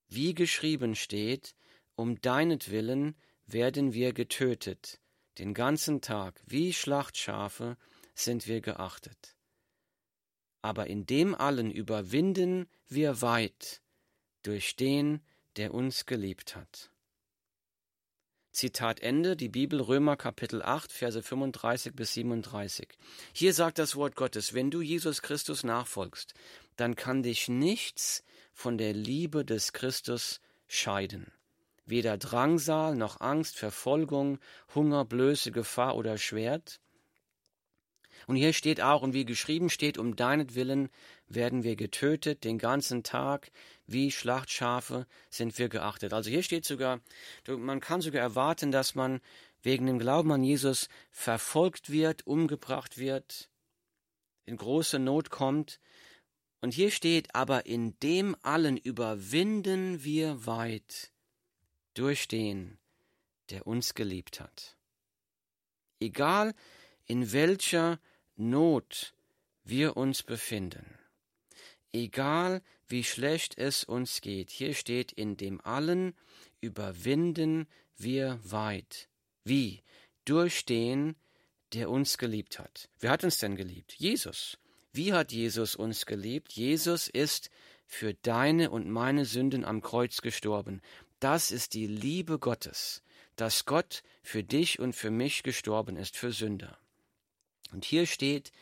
Wie 0.09 0.35
geschrieben 0.35 0.95
steht, 0.95 1.55
um 1.99 2.21
deinetwillen 2.21 3.15
werden 3.47 3.93
wir 3.93 4.13
getötet, 4.13 5.01
den 5.39 5.53
ganzen 5.53 6.01
Tag 6.01 6.41
wie 6.47 6.73
Schlachtschafe 6.73 7.77
sind 8.15 8.47
wir 8.47 8.61
geachtet 8.61 9.37
aber 10.63 10.89
in 10.89 11.07
dem 11.07 11.35
allen 11.35 11.71
überwinden 11.71 12.69
wir 12.89 13.23
weit 13.23 13.81
durch 14.43 14.77
den, 14.77 15.21
der 15.57 15.75
uns 15.75 16.07
geliebt 16.07 16.57
hat. 16.57 16.91
Zitat 18.53 19.01
Ende, 19.01 19.37
die 19.37 19.49
Bibel 19.49 19.81
Römer 19.81 20.17
Kapitel 20.17 20.63
8, 20.63 20.91
Verse 20.91 21.23
35 21.23 21.95
bis 21.95 22.15
37. 22.15 22.89
Hier 23.33 23.55
sagt 23.55 23.79
das 23.79 23.95
Wort 23.95 24.17
Gottes, 24.17 24.53
wenn 24.53 24.71
du 24.71 24.81
Jesus 24.81 25.23
Christus 25.23 25.63
nachfolgst, 25.63 26.35
dann 26.77 26.97
kann 26.97 27.23
dich 27.23 27.49
nichts 27.49 28.25
von 28.53 28.79
der 28.79 28.95
Liebe 28.95 29.45
des 29.45 29.73
Christus 29.73 30.41
scheiden. 30.67 31.31
Weder 31.89 32.19
Drangsal 32.19 32.97
noch 32.97 33.23
Angst, 33.23 33.57
Verfolgung, 33.57 34.39
Hunger, 34.75 35.07
Blöße, 35.07 35.51
Gefahr 35.53 35.97
oder 35.97 36.19
Schwert. 36.19 36.81
Und 38.27 38.37
hier 38.37 38.53
steht 38.53 38.83
auch, 38.83 39.01
und 39.01 39.15
wie 39.15 39.25
geschrieben 39.25 39.71
steht, 39.71 39.97
um 39.97 40.15
deinetwillen 40.15 40.91
werden 41.29 41.63
wir 41.63 41.77
getötet, 41.77 42.45
den 42.45 42.59
ganzen 42.59 43.05
Tag, 43.05 43.51
wie 43.87 44.11
Schlachtschafe 44.11 45.07
sind 45.31 45.59
wir 45.59 45.71
geachtet. 45.71 46.13
Also 46.13 46.29
hier 46.29 46.43
steht 46.43 46.67
sogar, 46.67 47.01
man 47.47 47.81
kann 47.81 48.03
sogar 48.03 48.21
erwarten, 48.21 48.71
dass 48.71 48.95
man 48.95 49.23
wegen 49.63 49.87
dem 49.87 49.99
Glauben 49.99 50.31
an 50.31 50.45
Jesus 50.45 50.91
verfolgt 51.11 51.89
wird, 51.89 52.27
umgebracht 52.27 52.99
wird, 52.99 53.49
in 54.45 54.59
große 54.59 54.99
Not 54.99 55.31
kommt. 55.31 55.81
Und 56.61 56.75
hier 56.75 56.91
steht, 56.91 57.35
aber 57.35 57.65
in 57.65 57.99
dem 58.01 58.37
allen 58.43 58.77
überwinden 58.77 60.05
wir 60.05 60.45
weit 60.45 61.13
durch 61.99 62.29
den, 62.29 62.79
der 63.51 63.67
uns 63.67 63.95
geliebt 63.95 64.41
hat. 64.41 64.77
Egal 66.01 66.55
in 67.07 67.33
welcher 67.33 67.99
Not 68.37 69.15
wir 69.65 69.97
uns 69.97 70.23
befinden, 70.23 70.99
egal 71.93 72.63
wie 72.87 73.03
schlecht 73.03 73.59
es 73.59 73.83
uns 73.83 74.21
geht, 74.21 74.51
hier 74.51 74.75
steht, 74.75 75.11
in 75.11 75.37
dem 75.37 75.61
allen 75.61 76.15
überwinden 76.61 77.67
wir 77.97 78.39
weit. 78.45 79.09
Wie? 79.43 79.83
Durch 80.25 80.65
den, 80.65 81.17
der 81.73 81.91
uns 81.91 82.17
geliebt 82.17 82.61
hat. 82.61 82.89
Wer 83.01 83.11
hat 83.11 83.25
uns 83.25 83.39
denn 83.39 83.57
geliebt? 83.57 83.95
Jesus. 83.95 84.57
Wie 84.93 85.13
hat 85.13 85.33
Jesus 85.33 85.75
uns 85.75 86.07
geliebt? 86.07 86.53
Jesus 86.53 87.09
ist 87.09 87.51
für 87.87 88.15
deine 88.15 88.71
und 88.71 88.89
meine 88.89 89.25
Sünden 89.25 89.65
am 89.65 89.81
Kreuz 89.81 90.21
gestorben. 90.21 90.81
Das 91.21 91.51
ist 91.51 91.75
die 91.75 91.87
Liebe 91.87 92.39
Gottes, 92.39 93.03
dass 93.37 93.65
Gott 93.65 94.03
für 94.23 94.45
dich 94.45 94.79
und 94.79 94.95
für 94.95 95.11
mich 95.11 95.43
gestorben 95.43 95.97
ist, 95.97 96.17
für 96.17 96.33
Sünder. 96.33 96.79
Und 97.73 97.85
hier 97.85 98.07
steht, 98.07 98.53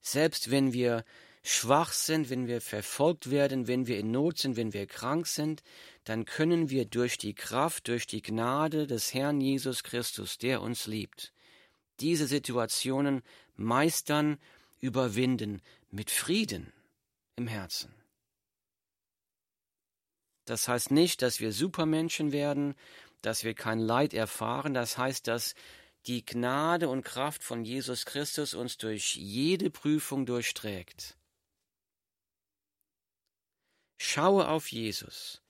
selbst 0.00 0.50
wenn 0.50 0.72
wir 0.72 1.04
schwach 1.42 1.92
sind, 1.92 2.28
wenn 2.28 2.48
wir 2.48 2.60
verfolgt 2.60 3.30
werden, 3.30 3.68
wenn 3.68 3.86
wir 3.86 3.98
in 3.98 4.10
Not 4.10 4.38
sind, 4.38 4.56
wenn 4.56 4.72
wir 4.72 4.86
krank 4.86 5.26
sind, 5.26 5.62
dann 6.04 6.24
können 6.24 6.70
wir 6.70 6.86
durch 6.86 7.18
die 7.18 7.34
Kraft, 7.34 7.88
durch 7.88 8.06
die 8.06 8.22
Gnade 8.22 8.86
des 8.86 9.14
Herrn 9.14 9.40
Jesus 9.40 9.84
Christus, 9.84 10.38
der 10.38 10.60
uns 10.60 10.86
liebt, 10.86 11.32
diese 12.00 12.26
Situationen 12.26 13.22
meistern, 13.54 14.38
überwinden 14.80 15.62
mit 15.90 16.10
Frieden 16.10 16.72
im 17.36 17.46
Herzen. 17.46 17.94
Das 20.46 20.68
heißt 20.68 20.90
nicht, 20.90 21.22
dass 21.22 21.40
wir 21.40 21.52
Supermenschen 21.52 22.32
werden, 22.32 22.74
dass 23.20 23.44
wir 23.44 23.54
kein 23.54 23.78
Leid 23.78 24.14
erfahren. 24.14 24.72
Das 24.72 24.96
heißt, 24.96 25.26
dass 25.26 25.54
die 26.06 26.24
Gnade 26.24 26.88
und 26.88 27.04
Kraft 27.04 27.42
von 27.42 27.64
Jesus 27.64 28.06
Christus 28.06 28.54
uns 28.54 28.78
durch 28.78 29.16
jede 29.16 29.70
Prüfung 29.70 30.24
durchträgt. 30.24 31.18
Schaue 33.98 34.48
auf 34.48 34.70
Jesus, 34.70 35.42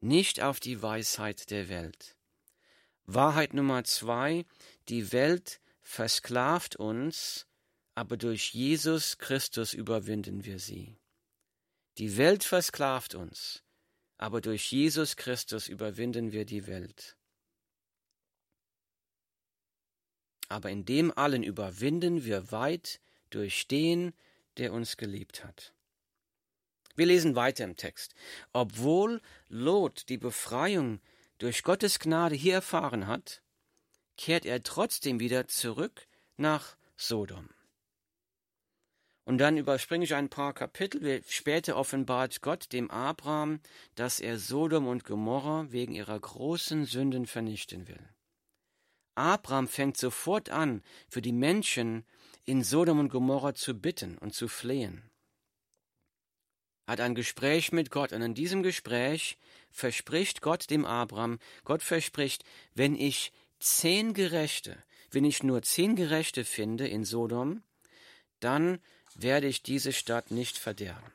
nicht 0.00 0.42
auf 0.42 0.60
die 0.60 0.82
Weisheit 0.82 1.50
der 1.50 1.68
Welt. 1.68 2.16
Wahrheit 3.04 3.54
Nummer 3.54 3.84
zwei, 3.84 4.44
die 4.88 5.12
Welt 5.12 5.60
versklavt 5.80 6.76
uns, 6.76 7.46
aber 7.94 8.16
durch 8.16 8.52
Jesus 8.52 9.18
Christus 9.18 9.72
überwinden 9.72 10.44
wir 10.44 10.58
sie. 10.58 10.98
Die 11.98 12.16
Welt 12.16 12.44
versklavt 12.44 13.14
uns, 13.14 13.62
aber 14.22 14.40
durch 14.40 14.70
Jesus 14.70 15.16
Christus 15.16 15.66
überwinden 15.66 16.30
wir 16.30 16.44
die 16.44 16.68
Welt. 16.68 17.16
Aber 20.48 20.70
in 20.70 20.84
dem 20.84 21.10
allen 21.18 21.42
überwinden 21.42 22.24
wir 22.24 22.52
weit 22.52 23.00
durch 23.30 23.66
den, 23.66 24.14
der 24.58 24.72
uns 24.72 24.96
geliebt 24.96 25.42
hat. 25.42 25.74
Wir 26.94 27.06
lesen 27.06 27.34
weiter 27.34 27.64
im 27.64 27.76
Text. 27.76 28.14
Obwohl 28.52 29.20
Lot 29.48 30.08
die 30.08 30.18
Befreiung 30.18 31.00
durch 31.38 31.64
Gottes 31.64 31.98
Gnade 31.98 32.36
hier 32.36 32.54
erfahren 32.54 33.08
hat, 33.08 33.42
kehrt 34.16 34.46
er 34.46 34.62
trotzdem 34.62 35.18
wieder 35.18 35.48
zurück 35.48 36.06
nach 36.36 36.76
Sodom. 36.94 37.48
Und 39.24 39.38
dann 39.38 39.56
überspringe 39.56 40.04
ich 40.04 40.14
ein 40.14 40.28
paar 40.28 40.52
Kapitel. 40.52 41.22
Später 41.28 41.76
offenbart 41.76 42.42
Gott 42.42 42.72
dem 42.72 42.90
Abraham, 42.90 43.60
dass 43.94 44.18
er 44.18 44.38
Sodom 44.38 44.88
und 44.88 45.04
Gomorra 45.04 45.66
wegen 45.70 45.94
ihrer 45.94 46.18
großen 46.18 46.86
Sünden 46.86 47.26
vernichten 47.26 47.86
will. 47.86 48.08
Abraham 49.14 49.68
fängt 49.68 49.96
sofort 49.96 50.50
an, 50.50 50.82
für 51.08 51.22
die 51.22 51.32
Menschen 51.32 52.04
in 52.44 52.64
Sodom 52.64 52.98
und 52.98 53.10
Gomorra 53.10 53.54
zu 53.54 53.74
bitten 53.74 54.18
und 54.18 54.34
zu 54.34 54.48
flehen. 54.48 55.10
Hat 56.88 57.00
ein 57.00 57.14
Gespräch 57.14 57.70
mit 57.70 57.90
Gott 57.90 58.12
und 58.12 58.22
in 58.22 58.34
diesem 58.34 58.62
Gespräch 58.62 59.38
verspricht 59.70 60.40
Gott 60.40 60.68
dem 60.70 60.84
Abraham, 60.84 61.38
Gott 61.64 61.82
verspricht, 61.82 62.44
wenn 62.74 62.96
ich 62.96 63.32
zehn 63.60 64.14
Gerechte, 64.14 64.82
wenn 65.10 65.24
ich 65.24 65.44
nur 65.44 65.62
zehn 65.62 65.94
Gerechte 65.94 66.44
finde 66.44 66.88
in 66.88 67.04
Sodom, 67.04 67.62
dann 68.40 68.80
werde 69.14 69.46
ich 69.46 69.62
diese 69.62 69.92
Stadt 69.92 70.30
nicht 70.30 70.58
verderben. 70.58 71.12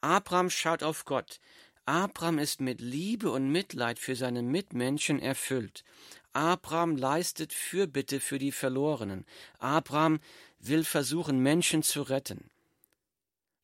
Abraham 0.00 0.50
schaut 0.50 0.82
auf 0.82 1.04
Gott. 1.04 1.40
Abraham 1.86 2.38
ist 2.38 2.60
mit 2.60 2.80
Liebe 2.80 3.30
und 3.30 3.50
Mitleid 3.50 3.98
für 3.98 4.16
seine 4.16 4.42
Mitmenschen 4.42 5.18
erfüllt. 5.20 5.84
Abraham 6.32 6.96
leistet 6.96 7.52
Fürbitte 7.52 8.20
für 8.20 8.38
die 8.38 8.52
Verlorenen. 8.52 9.24
Abraham 9.58 10.20
will 10.58 10.84
versuchen, 10.84 11.38
Menschen 11.40 11.82
zu 11.82 12.02
retten. 12.02 12.50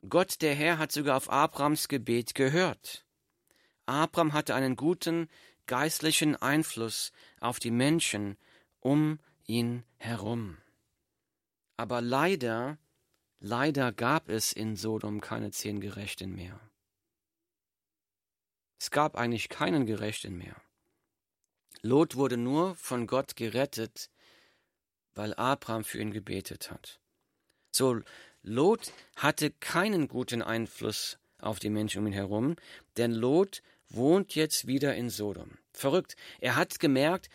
Gott 0.08 0.40
der 0.40 0.54
Herr 0.54 0.78
hat 0.78 0.92
sogar 0.92 1.16
auf 1.16 1.28
Abrahams 1.28 1.88
Gebet 1.88 2.34
gehört. 2.34 3.04
Abraham 3.86 4.32
hatte 4.32 4.54
einen 4.54 4.76
guten 4.76 5.28
geistlichen 5.66 6.36
Einfluss 6.36 7.12
auf 7.40 7.58
die 7.58 7.70
Menschen 7.70 8.36
um 8.80 9.18
ihn 9.46 9.84
herum. 9.98 10.56
Aber 11.80 12.02
leider, 12.02 12.76
leider 13.38 13.90
gab 13.90 14.28
es 14.28 14.52
in 14.52 14.76
Sodom 14.76 15.22
keine 15.22 15.50
zehn 15.50 15.80
Gerechten 15.80 16.34
mehr. 16.34 16.60
Es 18.78 18.90
gab 18.90 19.16
eigentlich 19.16 19.48
keinen 19.48 19.86
Gerechten 19.86 20.36
mehr. 20.36 20.60
Lot 21.80 22.16
wurde 22.16 22.36
nur 22.36 22.74
von 22.74 23.06
Gott 23.06 23.34
gerettet, 23.34 24.10
weil 25.14 25.32
Abraham 25.32 25.82
für 25.82 25.98
ihn 26.00 26.12
gebetet 26.12 26.70
hat. 26.70 27.00
So, 27.72 28.02
Lot 28.42 28.92
hatte 29.16 29.50
keinen 29.50 30.06
guten 30.06 30.42
Einfluss 30.42 31.18
auf 31.38 31.60
die 31.60 31.70
Menschen 31.70 32.00
um 32.00 32.08
ihn 32.08 32.12
herum, 32.12 32.56
denn 32.98 33.12
Lot 33.12 33.62
wohnt 33.88 34.34
jetzt 34.34 34.66
wieder 34.66 34.94
in 34.96 35.08
Sodom. 35.08 35.56
Verrückt. 35.72 36.14
Er 36.40 36.56
hat 36.56 36.78
gemerkt, 36.78 37.30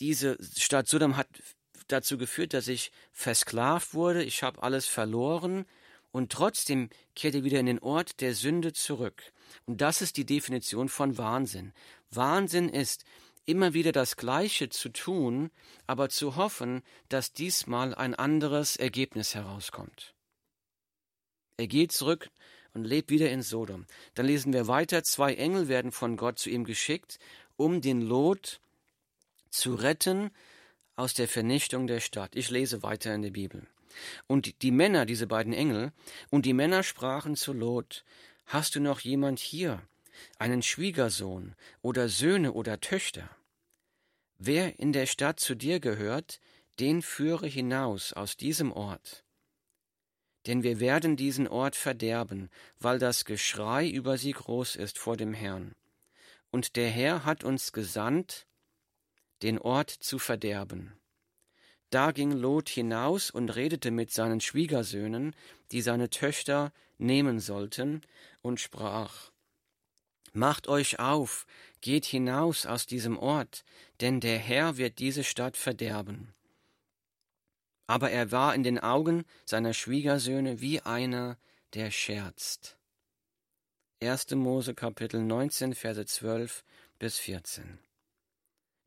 diese 0.00 0.36
Stadt 0.54 0.86
Sodom 0.86 1.16
hat 1.16 1.28
dazu 1.92 2.18
geführt, 2.18 2.54
dass 2.54 2.68
ich 2.68 2.92
versklavt 3.12 3.94
wurde, 3.94 4.22
ich 4.22 4.42
habe 4.42 4.62
alles 4.62 4.86
verloren 4.86 5.66
und 6.12 6.32
trotzdem 6.32 6.90
kehrt 7.14 7.34
er 7.34 7.44
wieder 7.44 7.60
in 7.60 7.66
den 7.66 7.78
Ort 7.78 8.20
der 8.20 8.34
Sünde 8.34 8.72
zurück. 8.72 9.32
Und 9.66 9.80
das 9.80 10.02
ist 10.02 10.16
die 10.16 10.26
Definition 10.26 10.88
von 10.88 11.18
Wahnsinn. 11.18 11.72
Wahnsinn 12.10 12.68
ist, 12.68 13.04
immer 13.46 13.74
wieder 13.74 13.92
das 13.92 14.16
Gleiche 14.16 14.68
zu 14.68 14.90
tun, 14.90 15.50
aber 15.86 16.08
zu 16.08 16.36
hoffen, 16.36 16.82
dass 17.08 17.32
diesmal 17.32 17.94
ein 17.94 18.14
anderes 18.14 18.76
Ergebnis 18.76 19.34
herauskommt. 19.34 20.14
Er 21.56 21.66
geht 21.66 21.92
zurück 21.92 22.30
und 22.74 22.84
lebt 22.84 23.10
wieder 23.10 23.30
in 23.30 23.42
Sodom. 23.42 23.86
Dann 24.14 24.26
lesen 24.26 24.52
wir 24.52 24.68
weiter, 24.68 25.02
zwei 25.02 25.34
Engel 25.34 25.68
werden 25.68 25.92
von 25.92 26.16
Gott 26.16 26.38
zu 26.38 26.48
ihm 26.50 26.64
geschickt, 26.64 27.18
um 27.56 27.80
den 27.80 28.00
Lot 28.00 28.60
zu 29.50 29.74
retten 29.74 30.30
aus 30.96 31.14
der 31.14 31.28
Vernichtung 31.28 31.86
der 31.86 32.00
Stadt. 32.00 32.36
Ich 32.36 32.50
lese 32.50 32.82
weiter 32.82 33.14
in 33.14 33.22
der 33.22 33.30
Bibel. 33.30 33.66
Und 34.26 34.62
die 34.62 34.70
Männer, 34.70 35.06
diese 35.06 35.26
beiden 35.26 35.52
Engel, 35.52 35.92
und 36.30 36.46
die 36.46 36.52
Männer 36.52 36.82
sprachen 36.82 37.36
zu 37.36 37.52
Lot, 37.52 38.04
Hast 38.46 38.74
du 38.74 38.80
noch 38.80 39.00
jemand 39.00 39.38
hier, 39.38 39.80
einen 40.38 40.62
Schwiegersohn 40.62 41.54
oder 41.82 42.08
Söhne 42.08 42.52
oder 42.52 42.80
Töchter? 42.80 43.30
Wer 44.38 44.80
in 44.80 44.92
der 44.92 45.06
Stadt 45.06 45.38
zu 45.38 45.54
dir 45.54 45.78
gehört, 45.78 46.40
den 46.80 47.02
führe 47.02 47.46
hinaus 47.46 48.12
aus 48.12 48.36
diesem 48.36 48.72
Ort. 48.72 49.24
denn 50.46 50.62
wir 50.62 50.80
werden 50.80 51.16
diesen 51.16 51.46
Ort 51.46 51.76
verderben, 51.76 52.48
weil 52.78 52.98
das 52.98 53.24
Geschrei 53.24 53.88
über 53.88 54.16
sie 54.16 54.32
groß 54.32 54.76
ist 54.76 54.98
vor 54.98 55.16
dem 55.16 55.34
Herrn. 55.34 55.74
Und 56.50 56.76
der 56.76 56.88
Herr 56.88 57.24
hat 57.24 57.44
uns 57.44 57.72
gesandt, 57.72 58.46
den 59.42 59.58
Ort 59.58 59.90
zu 59.90 60.18
verderben. 60.18 60.92
Da 61.90 62.12
ging 62.12 62.30
Lot 62.30 62.68
hinaus 62.68 63.30
und 63.30 63.50
redete 63.50 63.90
mit 63.90 64.12
seinen 64.12 64.40
Schwiegersöhnen, 64.40 65.34
die 65.72 65.82
seine 65.82 66.08
Töchter 66.08 66.72
nehmen 66.98 67.40
sollten, 67.40 68.02
und 68.42 68.60
sprach 68.60 69.30
Macht 70.32 70.68
euch 70.68 71.00
auf, 71.00 71.46
geht 71.80 72.04
hinaus 72.04 72.64
aus 72.64 72.86
diesem 72.86 73.18
Ort, 73.18 73.64
denn 74.00 74.20
der 74.20 74.38
Herr 74.38 74.76
wird 74.76 75.00
diese 75.00 75.24
Stadt 75.24 75.56
verderben. 75.56 76.32
Aber 77.88 78.12
er 78.12 78.30
war 78.30 78.54
in 78.54 78.62
den 78.62 78.78
Augen 78.78 79.24
seiner 79.44 79.74
Schwiegersöhne 79.74 80.60
wie 80.60 80.80
einer, 80.80 81.36
der 81.74 81.90
scherzt. 81.90 82.78
1. 84.00 84.30
Mose 84.30 84.74
Kapitel 84.74 85.20
19, 85.20 85.74
Verse 85.74 86.06
12 86.06 86.62
bis 87.00 87.18
14. 87.18 87.80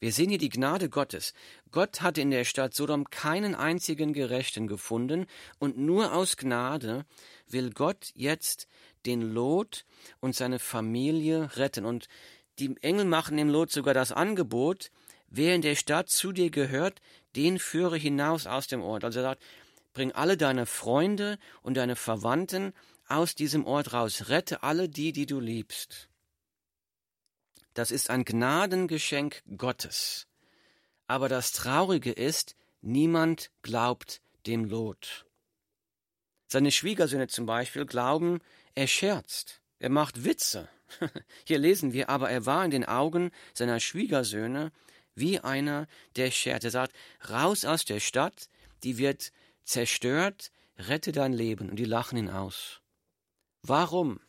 Wir 0.04 0.12
sehen 0.12 0.28
hier 0.28 0.38
die 0.38 0.50
Gnade 0.50 0.90
Gottes. 0.90 1.34
Gott 1.72 2.02
hatte 2.02 2.20
in 2.20 2.30
der 2.30 2.44
Stadt 2.44 2.74
Sodom 2.74 3.10
keinen 3.10 3.56
einzigen 3.56 4.12
Gerechten 4.12 4.68
gefunden, 4.68 5.28
und 5.60 5.78
nur 5.78 6.14
aus 6.14 6.36
Gnade 6.36 7.06
will 7.48 7.70
Gott 7.70 8.12
jetzt 8.14 8.68
den 9.06 9.22
Lot 9.22 9.86
und 10.20 10.36
seine 10.36 10.60
Familie 10.60 11.56
retten. 11.56 11.86
Und 11.86 12.10
die 12.60 12.76
Engel 12.82 13.06
machen 13.06 13.38
dem 13.38 13.48
Lot 13.48 13.72
sogar 13.72 13.94
das 13.94 14.12
Angebot, 14.12 14.92
wer 15.30 15.56
in 15.56 15.62
der 15.62 15.76
Stadt 15.76 16.10
zu 16.10 16.34
dir 16.34 16.50
gehört, 16.50 17.00
den 17.38 17.58
führe 17.58 17.96
hinaus 17.96 18.46
aus 18.46 18.68
dem 18.68 18.82
Ort. 18.82 19.06
Also 19.06 19.20
er 19.20 19.24
sagt, 19.24 19.44
bring 19.94 20.12
alle 20.12 20.36
deine 20.36 20.66
Freunde 20.66 21.40
und 21.62 21.78
deine 21.78 21.96
Verwandten 21.96 22.74
aus 23.08 23.36
diesem 23.36 23.66
Ort 23.66 23.94
raus, 23.94 24.28
rette 24.28 24.64
alle 24.64 24.90
die, 24.90 25.14
die 25.14 25.28
du 25.28 25.40
liebst. 25.40 26.10
Das 27.74 27.92
ist 27.92 28.10
ein 28.10 28.26
Gnadengeschenk 28.26 29.44
Gottes. 29.58 30.28
Aber 31.08 31.30
das 31.30 31.52
Traurige 31.52 32.12
ist, 32.12 32.56
niemand 32.82 33.52
glaubt 33.62 34.22
dem 34.46 34.66
Lot. 34.66 35.26
Seine 36.48 36.72
Schwiegersöhne 36.72 37.28
zum 37.28 37.46
Beispiel 37.46 37.86
glauben, 37.86 38.40
er 38.76 38.88
scherzt, 38.88 39.62
er 39.80 39.90
macht 39.90 40.24
Witze. 40.24 40.70
Hier 41.46 41.58
lesen 41.58 41.94
wir, 41.94 42.10
aber 42.10 42.30
er 42.30 42.46
war 42.46 42.64
in 42.64 42.72
den 42.72 42.86
Augen 42.86 43.32
seiner 43.54 43.80
Schwiegersöhne 43.80 44.72
wie 45.16 45.40
einer, 45.40 45.88
der 46.16 46.32
scherzt. 46.32 46.66
Er 46.66 46.72
sagt, 46.72 46.96
raus 47.30 47.66
aus 47.66 47.86
der 47.86 48.00
Stadt, 48.00 48.50
die 48.84 48.98
wird 48.98 49.32
zerstört, 49.64 50.52
rette 50.78 51.12
dein 51.12 51.34
Leben. 51.34 51.70
Und 51.70 51.78
die 51.78 51.86
lachen 51.86 52.18
ihn 52.18 52.30
aus. 52.30 52.82
Warum? 53.62 54.20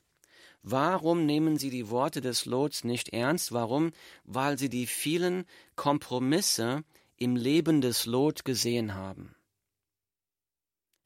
Warum 0.67 1.27
nehmen 1.27 1.59
sie 1.59 1.69
die 1.69 1.91
Worte 1.91 2.23
des 2.23 2.47
Lots 2.47 2.85
nicht 2.85 3.11
ernst? 3.11 3.53
Warum? 3.53 3.93
Weil 4.25 4.59
sie 4.59 4.71
die 4.71 4.87
vielen 4.87 5.45
Kompromisse 5.77 6.85
im 7.19 7.37
Leben 7.37 7.83
des 7.83 8.07
Lot 8.07 8.47
gesehen 8.47 8.95
haben. 8.95 9.35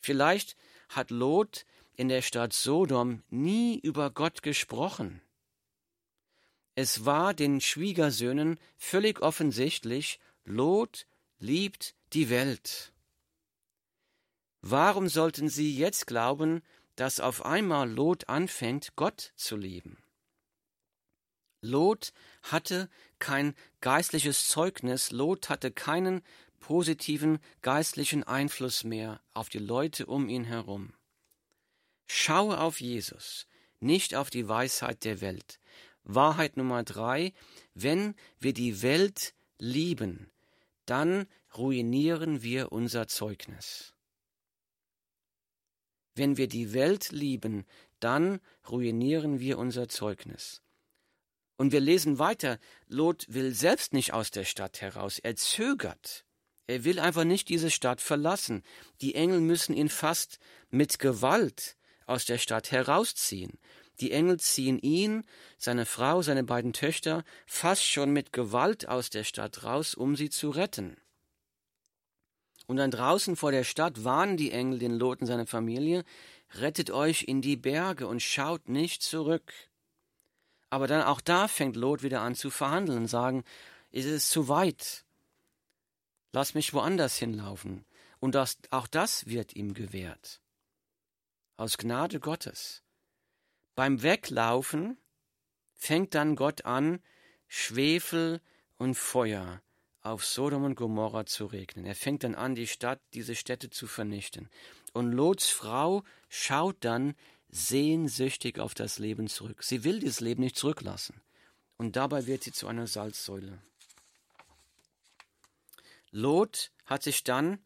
Vielleicht 0.00 0.56
hat 0.88 1.10
Lot 1.10 1.66
in 1.96 2.08
der 2.08 2.22
Stadt 2.22 2.52
Sodom 2.52 3.24
nie 3.30 3.80
über 3.80 4.10
Gott 4.10 4.44
gesprochen. 4.44 5.20
Es 6.76 7.04
war 7.04 7.34
den 7.34 7.60
Schwiegersöhnen 7.60 8.60
völlig 8.76 9.20
offensichtlich, 9.22 10.20
Lot 10.44 11.08
liebt 11.40 11.96
die 12.12 12.30
Welt. 12.30 12.92
Warum 14.60 15.08
sollten 15.08 15.48
sie 15.48 15.76
jetzt 15.76 16.06
glauben, 16.06 16.62
dass 16.98 17.20
auf 17.20 17.46
einmal 17.46 17.88
Lot 17.88 18.28
anfängt, 18.28 18.96
Gott 18.96 19.32
zu 19.36 19.56
lieben. 19.56 19.98
Lot 21.60 22.12
hatte 22.42 22.90
kein 23.20 23.54
geistliches 23.80 24.48
Zeugnis, 24.48 25.12
Lot 25.12 25.48
hatte 25.48 25.70
keinen 25.70 26.22
positiven 26.58 27.38
geistlichen 27.62 28.24
Einfluss 28.24 28.82
mehr 28.82 29.20
auf 29.32 29.48
die 29.48 29.60
Leute 29.60 30.06
um 30.06 30.28
ihn 30.28 30.42
herum. 30.42 30.92
Schaue 32.08 32.58
auf 32.58 32.80
Jesus, 32.80 33.46
nicht 33.78 34.16
auf 34.16 34.28
die 34.28 34.48
Weisheit 34.48 35.04
der 35.04 35.20
Welt. 35.20 35.60
Wahrheit 36.02 36.56
Nummer 36.56 36.82
drei, 36.82 37.32
wenn 37.74 38.16
wir 38.40 38.54
die 38.54 38.82
Welt 38.82 39.34
lieben, 39.58 40.32
dann 40.84 41.28
ruinieren 41.56 42.42
wir 42.42 42.72
unser 42.72 43.06
Zeugnis. 43.06 43.94
Wenn 46.18 46.36
wir 46.36 46.48
die 46.48 46.72
Welt 46.72 47.12
lieben, 47.12 47.64
dann 48.00 48.40
ruinieren 48.68 49.38
wir 49.38 49.56
unser 49.56 49.88
Zeugnis. 49.88 50.62
Und 51.56 51.70
wir 51.70 51.78
lesen 51.80 52.18
weiter, 52.18 52.58
Lot 52.88 53.24
will 53.28 53.54
selbst 53.54 53.92
nicht 53.92 54.12
aus 54.12 54.32
der 54.32 54.44
Stadt 54.44 54.80
heraus, 54.80 55.20
er 55.20 55.36
zögert. 55.36 56.24
Er 56.66 56.82
will 56.82 56.98
einfach 56.98 57.22
nicht 57.22 57.48
diese 57.48 57.70
Stadt 57.70 58.00
verlassen. 58.00 58.64
Die 59.00 59.14
Engel 59.14 59.40
müssen 59.40 59.74
ihn 59.74 59.88
fast 59.88 60.40
mit 60.70 60.98
Gewalt 60.98 61.76
aus 62.06 62.24
der 62.24 62.38
Stadt 62.38 62.72
herausziehen. 62.72 63.58
Die 64.00 64.10
Engel 64.10 64.40
ziehen 64.40 64.80
ihn, 64.80 65.22
seine 65.56 65.86
Frau, 65.86 66.22
seine 66.22 66.42
beiden 66.42 66.72
Töchter 66.72 67.22
fast 67.46 67.84
schon 67.84 68.10
mit 68.10 68.32
Gewalt 68.32 68.88
aus 68.88 69.08
der 69.08 69.22
Stadt 69.22 69.62
raus, 69.62 69.94
um 69.94 70.16
sie 70.16 70.30
zu 70.30 70.50
retten. 70.50 70.96
Und 72.68 72.76
dann 72.76 72.90
draußen 72.90 73.34
vor 73.34 73.50
der 73.50 73.64
Stadt 73.64 74.04
warnen 74.04 74.36
die 74.36 74.52
Engel 74.52 74.78
den 74.78 74.92
Lot 74.92 75.22
und 75.22 75.26
seine 75.26 75.46
Familie, 75.46 76.04
rettet 76.54 76.90
euch 76.90 77.22
in 77.22 77.40
die 77.40 77.56
Berge 77.56 78.06
und 78.06 78.22
schaut 78.22 78.68
nicht 78.68 79.02
zurück. 79.02 79.54
Aber 80.68 80.86
dann 80.86 81.02
auch 81.02 81.22
da 81.22 81.48
fängt 81.48 81.76
Lot 81.76 82.02
wieder 82.02 82.20
an 82.20 82.34
zu 82.34 82.50
verhandeln 82.50 82.98
und 82.98 83.06
sagen, 83.08 83.42
es 83.90 84.04
ist 84.04 84.28
zu 84.28 84.48
weit. 84.48 85.06
Lass 86.32 86.52
mich 86.52 86.74
woanders 86.74 87.16
hinlaufen. 87.16 87.86
Und 88.20 88.34
das, 88.34 88.58
auch 88.68 88.86
das 88.86 89.26
wird 89.26 89.56
ihm 89.56 89.72
gewährt. 89.72 90.42
Aus 91.56 91.78
Gnade 91.78 92.20
Gottes. 92.20 92.82
Beim 93.76 94.02
Weglaufen 94.02 94.98
fängt 95.72 96.14
dann 96.14 96.36
Gott 96.36 96.66
an, 96.66 97.02
Schwefel 97.46 98.42
und 98.76 98.94
Feuer 98.94 99.62
auf 100.02 100.24
Sodom 100.24 100.64
und 100.64 100.74
Gomorra 100.74 101.26
zu 101.26 101.46
regnen. 101.46 101.84
Er 101.84 101.94
fängt 101.94 102.24
dann 102.24 102.34
an, 102.34 102.54
die 102.54 102.66
Stadt, 102.66 103.00
diese 103.14 103.34
Städte 103.34 103.70
zu 103.70 103.86
vernichten. 103.86 104.48
Und 104.92 105.12
Lots 105.12 105.48
Frau 105.48 106.04
schaut 106.28 106.76
dann 106.80 107.14
sehnsüchtig 107.48 108.58
auf 108.58 108.74
das 108.74 108.98
Leben 108.98 109.28
zurück. 109.28 109.62
Sie 109.62 109.84
will 109.84 110.00
dieses 110.00 110.20
Leben 110.20 110.42
nicht 110.42 110.56
zurücklassen. 110.56 111.20
Und 111.76 111.96
dabei 111.96 112.26
wird 112.26 112.44
sie 112.44 112.52
zu 112.52 112.66
einer 112.66 112.86
Salzsäule. 112.86 113.58
Lot 116.10 116.70
hat 116.84 117.02
sich 117.02 117.24
dann 117.24 117.58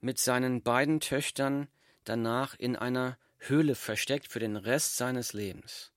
mit 0.00 0.18
seinen 0.18 0.62
beiden 0.62 1.00
Töchtern 1.00 1.68
danach 2.04 2.54
in 2.58 2.76
einer 2.76 3.18
Höhle 3.38 3.74
versteckt 3.74 4.28
für 4.28 4.40
den 4.40 4.56
Rest 4.56 4.96
seines 4.96 5.32
Lebens. 5.32 5.93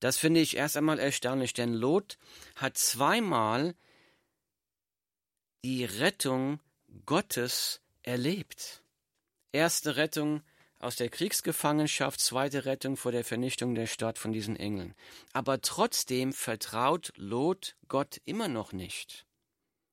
Das 0.00 0.18
finde 0.18 0.40
ich 0.40 0.56
erst 0.56 0.76
einmal 0.76 0.98
erstaunlich, 0.98 1.54
denn 1.54 1.72
Lot 1.72 2.18
hat 2.54 2.76
zweimal 2.76 3.74
die 5.64 5.84
Rettung 5.84 6.60
Gottes 7.06 7.80
erlebt. 8.02 8.82
Erste 9.52 9.96
Rettung 9.96 10.42
aus 10.78 10.96
der 10.96 11.08
Kriegsgefangenschaft, 11.08 12.20
zweite 12.20 12.66
Rettung 12.66 12.96
vor 12.96 13.10
der 13.10 13.24
Vernichtung 13.24 13.74
der 13.74 13.86
Stadt 13.86 14.18
von 14.18 14.32
diesen 14.32 14.56
Engeln. 14.56 14.94
Aber 15.32 15.60
trotzdem 15.60 16.32
vertraut 16.32 17.12
Lot 17.16 17.76
Gott 17.88 18.20
immer 18.24 18.48
noch 18.48 18.72
nicht. 18.72 19.26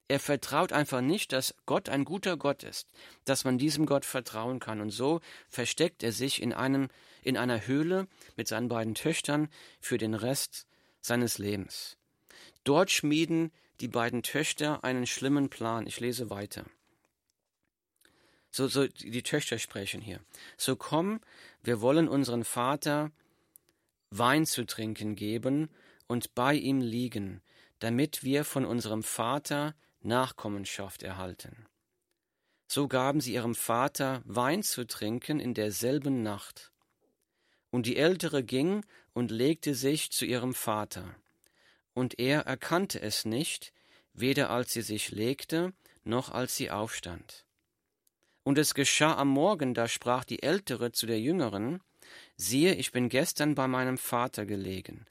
Er 0.06 0.20
vertraut 0.20 0.72
einfach 0.72 1.00
nicht, 1.00 1.32
dass 1.32 1.54
Gott 1.64 1.88
ein 1.88 2.04
guter 2.04 2.36
Gott 2.36 2.62
ist, 2.62 2.88
dass 3.24 3.44
man 3.44 3.56
diesem 3.56 3.86
Gott 3.86 4.04
vertrauen 4.04 4.60
kann. 4.60 4.80
Und 4.82 4.90
so 4.90 5.20
versteckt 5.48 6.02
er 6.02 6.12
sich 6.12 6.42
in, 6.42 6.52
einem, 6.52 6.88
in 7.24 7.36
einer 7.36 7.66
Höhle 7.66 8.06
mit 8.36 8.48
seinen 8.48 8.68
beiden 8.68 8.94
Töchtern 8.94 9.48
für 9.80 9.98
den 9.98 10.14
Rest 10.14 10.66
seines 11.00 11.38
Lebens. 11.38 11.96
Dort 12.64 12.90
schmieden 12.90 13.50
die 13.80 13.88
beiden 13.88 14.22
Töchter 14.22 14.84
einen 14.84 15.06
schlimmen 15.06 15.50
Plan. 15.50 15.86
Ich 15.86 16.00
lese 16.00 16.30
weiter. 16.30 16.64
So, 18.50 18.68
so 18.68 18.86
die 18.86 19.22
Töchter 19.22 19.58
sprechen 19.58 20.00
hier. 20.00 20.20
So 20.56 20.76
komm, 20.76 21.20
wir 21.62 21.80
wollen 21.80 22.08
unseren 22.08 22.44
Vater 22.44 23.10
Wein 24.10 24.46
zu 24.46 24.64
trinken 24.64 25.16
geben 25.16 25.70
und 26.06 26.34
bei 26.36 26.54
ihm 26.54 26.80
liegen, 26.80 27.42
damit 27.80 28.22
wir 28.22 28.44
von 28.44 28.64
unserem 28.64 29.02
Vater 29.02 29.74
Nachkommenschaft 30.02 31.02
erhalten. 31.02 31.66
So 32.68 32.86
gaben 32.86 33.20
sie 33.20 33.34
ihrem 33.34 33.54
Vater 33.54 34.22
Wein 34.24 34.62
zu 34.62 34.86
trinken 34.86 35.40
in 35.40 35.54
derselben 35.54 36.22
Nacht. 36.22 36.72
Und 37.74 37.86
die 37.86 37.96
Ältere 37.96 38.44
ging 38.44 38.84
und 39.14 39.32
legte 39.32 39.74
sich 39.74 40.12
zu 40.12 40.24
ihrem 40.24 40.54
Vater. 40.54 41.16
Und 41.92 42.20
er 42.20 42.42
erkannte 42.42 43.00
es 43.00 43.24
nicht, 43.24 43.72
weder 44.12 44.50
als 44.50 44.72
sie 44.72 44.82
sich 44.82 45.10
legte, 45.10 45.72
noch 46.04 46.30
als 46.30 46.54
sie 46.54 46.70
aufstand. 46.70 47.44
Und 48.44 48.58
es 48.58 48.74
geschah 48.74 49.16
am 49.16 49.26
Morgen, 49.26 49.74
da 49.74 49.88
sprach 49.88 50.22
die 50.22 50.40
Ältere 50.40 50.92
zu 50.92 51.06
der 51.06 51.18
Jüngeren, 51.18 51.80
siehe, 52.36 52.76
ich 52.76 52.92
bin 52.92 53.08
gestern 53.08 53.56
bei 53.56 53.66
meinem 53.66 53.98
Vater 53.98 54.46
gelegen. 54.46 55.04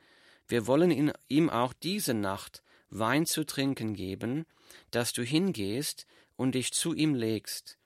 Wir 0.47 0.65
wollen 0.65 1.11
ihm 1.27 1.49
auch 1.49 1.73
diese 1.73 2.13
Nacht 2.13 2.63
Wein 2.89 3.25
zu 3.25 3.43
trinken 3.43 3.93
geben, 3.93 4.45
dass 4.89 5.11
du 5.11 5.21
hingehst 5.21 6.07
und 6.37 6.55
dich 6.55 6.71
zu 6.71 6.93
ihm 6.93 7.13
legst, 7.13 7.77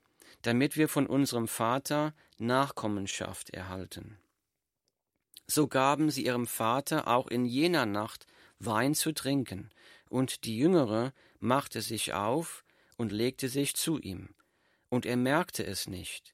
damit 0.44 0.78
wir 0.78 0.88
von 0.88 1.08
unserem 1.08 1.48
Vater 1.48 2.14
Nachkommenschaft 2.38 3.50
erhalten. 3.50 4.20
So 5.48 5.68
gaben 5.68 6.12
sie 6.12 6.26
ihrem 6.26 6.46
Vater 6.46 7.08
auch 7.08 7.28
in 7.28 7.46
jener 7.46 7.86
Nacht 7.86 8.28
Wein 8.60 8.96
zu 8.96 9.14
trinken, 9.14 9.70
und 10.10 10.44
die 10.44 10.58
Jüngere 10.58 11.14
machte 11.40 11.82
sich 11.82 12.14
auf 12.14 12.64
und 12.98 13.12
legte 13.12 13.50
sich 13.50 13.76
zu 13.76 14.00
ihm, 14.00 14.30
und 14.90 15.06
er 15.06 15.18
merkte 15.18 15.66
es 15.66 15.88
nicht, 15.88 16.34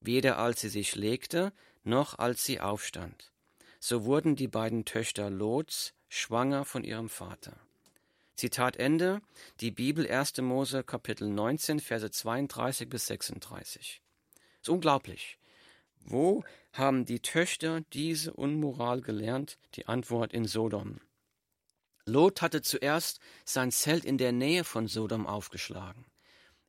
weder 0.00 0.38
als 0.38 0.60
sie 0.60 0.68
sich 0.68 0.94
legte, 0.94 1.52
noch 1.84 2.18
als 2.18 2.44
sie 2.44 2.60
aufstand. 2.60 3.32
So 3.78 4.04
wurden 4.04 4.36
die 4.36 4.48
beiden 4.48 4.84
Töchter 4.84 5.30
Lots 5.30 5.92
schwanger 6.08 6.64
von 6.64 6.84
ihrem 6.84 7.08
Vater. 7.08 7.58
Zitat 8.36 8.76
Ende, 8.76 9.22
die 9.60 9.70
Bibel 9.70 10.06
1. 10.10 10.38
Mose 10.38 10.84
Kapitel 10.84 11.28
19, 11.28 11.80
Verse 11.80 12.10
32 12.10 12.88
bis 12.88 13.06
36. 13.06 14.02
Ist 14.60 14.68
unglaublich. 14.68 15.38
Wo 16.08 16.44
haben 16.72 17.04
die 17.04 17.18
Töchter 17.18 17.80
diese 17.92 18.32
Unmoral 18.32 19.00
gelernt? 19.00 19.58
Die 19.74 19.86
Antwort 19.86 20.32
in 20.32 20.44
Sodom. 20.44 21.00
Lot 22.04 22.42
hatte 22.42 22.62
zuerst 22.62 23.18
sein 23.44 23.72
Zelt 23.72 24.04
in 24.04 24.16
der 24.16 24.30
Nähe 24.30 24.62
von 24.62 24.86
Sodom 24.86 25.26
aufgeschlagen. 25.26 26.06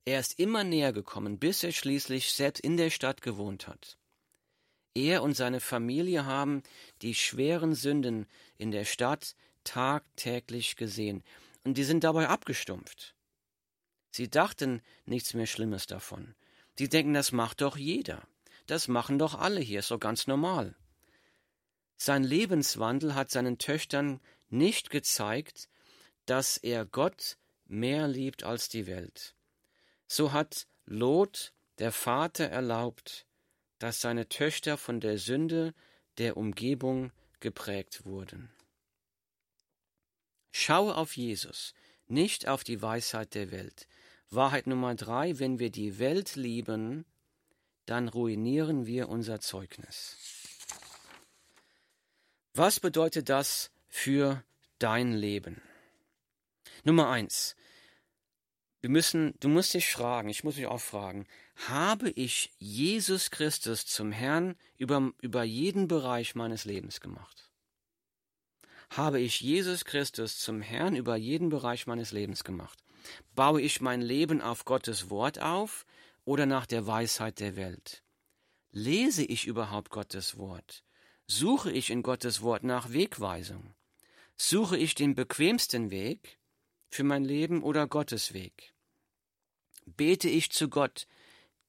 Er 0.06 0.19
ist 0.19 0.39
immer 0.39 0.63
näher 0.63 0.91
gekommen, 0.91 1.38
bis 1.38 1.63
er 1.63 1.71
schließlich 1.71 2.34
selbst 2.34 2.62
in 2.62 2.78
der 2.78 2.89
Stadt 2.89 3.21
gewohnt 3.21 3.67
hat. 3.67 4.00
Er 4.95 5.21
und 5.21 5.36
seine 5.36 5.60
Familie 5.60 6.26
haben 6.26 6.63
die 7.04 7.13
schweren 7.13 7.76
Sünden 7.76 8.26
in 8.58 8.71
der 8.71 8.86
Stadt 8.86 9.36
tagtäglich 9.63 10.78
gesehen, 10.78 11.23
und 11.63 11.78
die 11.78 11.84
sind 11.84 12.04
dabei 12.04 12.30
abgestumpft. 12.30 13.13
Sie 14.10 14.30
dachten 14.30 14.82
nichts 15.06 15.36
mehr 15.36 15.45
Schlimmes 15.45 15.86
davon. 15.86 16.34
Sie 16.80 16.89
denken, 16.89 17.13
das 17.13 17.32
macht 17.32 17.62
doch 17.62 17.78
jeder. 17.78 18.28
Das 18.67 18.88
machen 18.88 19.17
doch 19.17 19.34
alle 19.34 19.60
hier, 19.60 19.82
so 19.82 19.97
ganz 19.97 20.27
normal. 20.27 20.75
Sein 21.95 22.23
Lebenswandel 22.23 23.15
hat 23.15 23.32
seinen 23.32 23.58
Töchtern 23.58 24.21
nicht 24.49 24.89
gezeigt, 24.89 25.67
dass 26.25 26.58
er 26.58 26.86
Gott 26.86 27.38
mehr 27.65 28.08
liebt 28.08 28.43
als 28.43 28.69
die 28.69 28.86
Welt. 28.86 29.36
So 30.08 30.32
hat 30.32 30.67
Lot, 30.86 31.53
der 31.80 31.91
Vater, 31.91 32.45
erlaubt, 32.45 33.25
dass 33.80 34.01
seine 34.01 34.30
Töchter 34.30 34.77
von 34.77 34.99
der 34.99 35.17
Sünde 35.17 35.73
der 36.17 36.38
Umgebung 36.38 37.12
geprägt 37.39 38.06
wurden. 38.06 38.51
Schaue 40.51 40.95
auf 40.95 41.15
Jesus, 41.15 41.73
nicht 42.08 42.47
auf 42.47 42.63
die 42.63 42.82
Weisheit 42.82 43.36
der 43.36 43.51
Welt. 43.51 43.88
Wahrheit 44.30 44.67
Nummer 44.67 44.95
drei, 44.95 45.39
wenn 45.39 45.60
wir 45.60 45.69
die 45.69 45.99
Welt 45.99 46.36
lieben, 46.36 47.06
dann 47.88 48.10
ruinieren 48.10 48.86
wir 48.86 49.10
unser 49.10 49.39
Zeugnis. 49.39 50.17
Was 52.54 52.80
bedeutet 52.80 53.30
das 53.30 53.71
für 53.88 54.43
dein 54.80 55.13
Leben? 55.13 55.62
Nummer 56.84 57.10
eins. 57.10 57.56
Wir 58.82 58.89
müssen, 58.89 59.34
du 59.39 59.50
musst 59.50 59.73
dich 59.73 59.91
fragen, 59.91 60.30
ich 60.30 60.43
muss 60.43 60.58
mich 60.58 60.67
auch 60.67 60.82
fragen, 60.82 61.28
habe 61.67 62.12
ich 62.12 62.54
Jesus 62.60 63.32
Christus 63.32 63.86
zum 63.86 64.12
Herrn 64.12 64.56
über, 64.78 65.12
über 65.21 65.43
jeden 65.43 65.88
Bereich 65.88 66.36
meines 66.36 66.65
Lebens 66.65 67.02
gemacht? 67.02 67.50
Habe 68.91 69.19
ich 69.19 69.41
Jesus 69.41 69.86
Christus 69.86 70.39
zum 70.39 70.62
Herrn 70.62 70.95
über 70.95 71.15
jeden 71.15 71.50
Bereich 71.50 71.88
meines 71.88 72.12
Lebens 72.12 72.43
gemacht? 72.43 72.84
Baue 73.36 73.62
ich 73.62 73.82
mein 73.82 74.02
Leben 74.02 74.41
auf 74.41 74.65
Gottes 74.65 75.10
Wort 75.10 75.39
auf 75.39 75.86
oder 76.28 76.46
nach 76.46 76.66
der 76.66 76.86
Weisheit 76.86 77.40
der 77.40 77.56
Welt? 77.56 78.04
Lese 78.72 79.24
ich 79.24 79.48
überhaupt 79.48 79.90
Gottes 79.90 80.38
Wort? 80.38 80.84
Suche 81.26 81.72
ich 81.72 81.90
in 81.90 82.04
Gottes 82.04 82.42
Wort 82.42 82.63
nach 82.63 82.92
Wegweisung? 82.92 83.74
Suche 84.36 84.78
ich 84.78 84.94
den 84.94 85.16
bequemsten 85.16 85.90
Weg 85.90 86.38
für 86.90 87.06
mein 87.06 87.24
Leben 87.24 87.63
oder 87.63 87.88
Gottes 87.88 88.34
Weg? 88.34 88.74
Bete 89.86 90.28
ich 90.28 90.52
zu 90.52 90.68
Gott, 90.68 91.08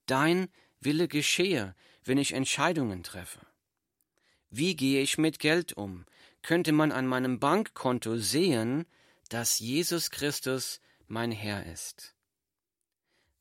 dein 0.07 0.49
Wille 0.81 1.07
geschehe, 1.07 1.77
wenn 2.05 2.19
ich 2.19 2.33
Entscheidungen 2.33 3.05
treffe? 3.05 3.47
Wie 4.51 4.75
gehe 4.75 5.01
ich 5.03 5.19
mit 5.19 5.39
Geld 5.39 5.75
um? 5.75 6.05
Könnte 6.43 6.73
man 6.73 6.91
an 6.91 7.07
meinem 7.07 7.39
Bankkonto 7.39 8.17
sehen, 8.17 8.87
dass 9.29 9.61
Jesus 9.61 10.11
Christus 10.11 10.81
mein 11.07 11.31
Herr 11.31 11.65
ist? 11.67 12.18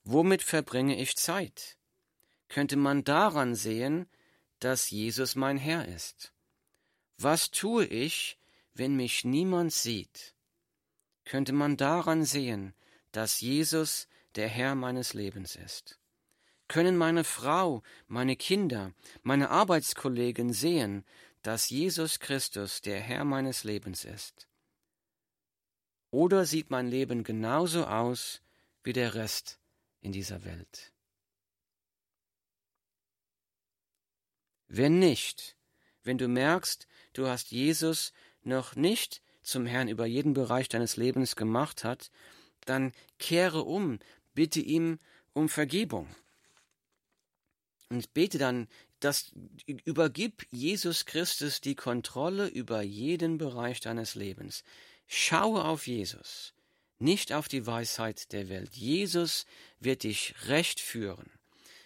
Womit 0.10 0.42
verbringe 0.42 0.98
ich 0.98 1.18
Zeit? 1.18 1.76
Könnte 2.48 2.78
man 2.78 3.04
daran 3.04 3.56
sehen, 3.56 4.08
dass 4.60 4.90
Jesus 4.90 5.36
mein 5.36 5.58
Herr 5.58 5.86
ist. 5.86 6.32
Was 7.18 7.52
tue 7.52 7.86
ich, 7.86 8.40
wenn 8.74 8.96
mich 8.96 9.26
niemand 9.26 9.74
sieht? 9.74 10.34
Könnte 11.26 11.52
man 11.52 11.76
daran 11.76 12.24
sehen, 12.24 12.74
dass 13.12 13.42
Jesus 13.42 14.08
der 14.36 14.48
Herr 14.48 14.76
meines 14.76 15.14
Lebens 15.14 15.58
ist? 15.58 16.00
Können 16.70 16.96
meine 16.96 17.26
Frau, 17.26 17.84
meine 18.08 18.38
Kinder, 18.38 18.94
meine 19.24 19.50
Arbeitskollegen 19.50 20.54
sehen, 20.54 21.04
dass 21.42 21.70
Jesus 21.70 22.22
Christus 22.22 22.82
der 22.82 23.02
Herr 23.02 23.26
meines 23.26 23.66
Lebens 23.66 24.06
ist? 24.06 24.48
Oder 26.12 26.46
sieht 26.46 26.70
mein 26.70 26.88
Leben 26.88 27.26
genauso 27.26 27.86
aus 27.88 28.42
wie 28.86 28.94
der 28.94 29.14
Rest 29.14 29.60
in 30.02 30.12
dieser 30.12 30.44
Welt? 30.44 30.92
Wenn 34.68 35.00
nicht, 35.00 35.56
wenn 36.04 36.18
du 36.18 36.28
merkst, 36.28 36.88
du 37.14 37.28
hast 37.28 37.52
Jesus 37.52 38.14
noch 38.44 38.76
nicht 38.76 39.22
zum 39.42 39.66
Herrn 39.66 39.88
über 39.88 40.06
jeden 40.06 40.34
Bereich 40.34 40.68
deines 40.68 40.98
Lebens 40.98 41.36
gemacht 41.36 41.84
hat, 41.84 42.12
dann 42.66 42.92
kehre 43.18 43.64
um, 43.64 44.00
bitte 44.34 44.60
ihm 44.60 45.00
um 45.34 45.48
Vergebung. 45.48 46.14
Und 47.90 48.14
bete 48.14 48.38
dann, 48.38 48.68
dass 49.00 49.32
übergib 49.66 50.46
Jesus 50.52 51.06
Christus 51.06 51.62
die 51.62 51.76
Kontrolle 51.76 52.48
über 52.48 52.82
jeden 52.82 53.38
Bereich 53.38 53.80
deines 53.80 54.16
Lebens. 54.16 54.64
Schaue 55.06 55.64
auf 55.64 55.88
Jesus, 55.88 56.54
nicht 57.00 57.34
auf 57.34 57.48
die 57.48 57.66
Weisheit 57.66 58.32
der 58.32 58.50
Welt. 58.50 58.76
Jesus 58.76 59.46
wird 59.80 60.04
dich 60.04 60.36
recht 60.48 60.80
führen. 60.80 61.32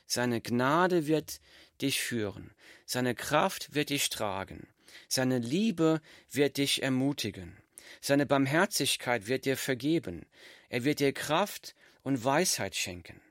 Seine 0.06 0.42
Gnade 0.42 1.08
wird 1.08 1.40
dich 1.82 2.02
führen. 2.02 2.52
Seine 2.86 3.16
Kraft 3.16 3.74
wird 3.74 3.90
dich 3.90 4.10
tragen. 4.10 4.68
Seine 5.08 5.40
Liebe 5.40 6.02
wird 6.30 6.58
dich 6.58 6.84
ermutigen. 6.84 7.58
Seine 8.02 8.26
Barmherzigkeit 8.26 9.28
wird 9.28 9.46
dir 9.46 9.58
vergeben. 9.58 10.26
Er 10.70 10.84
wird 10.84 11.00
dir 11.00 11.14
Kraft 11.14 11.76
und 12.04 12.24
Weisheit 12.24 12.76
schenken. 12.76 13.22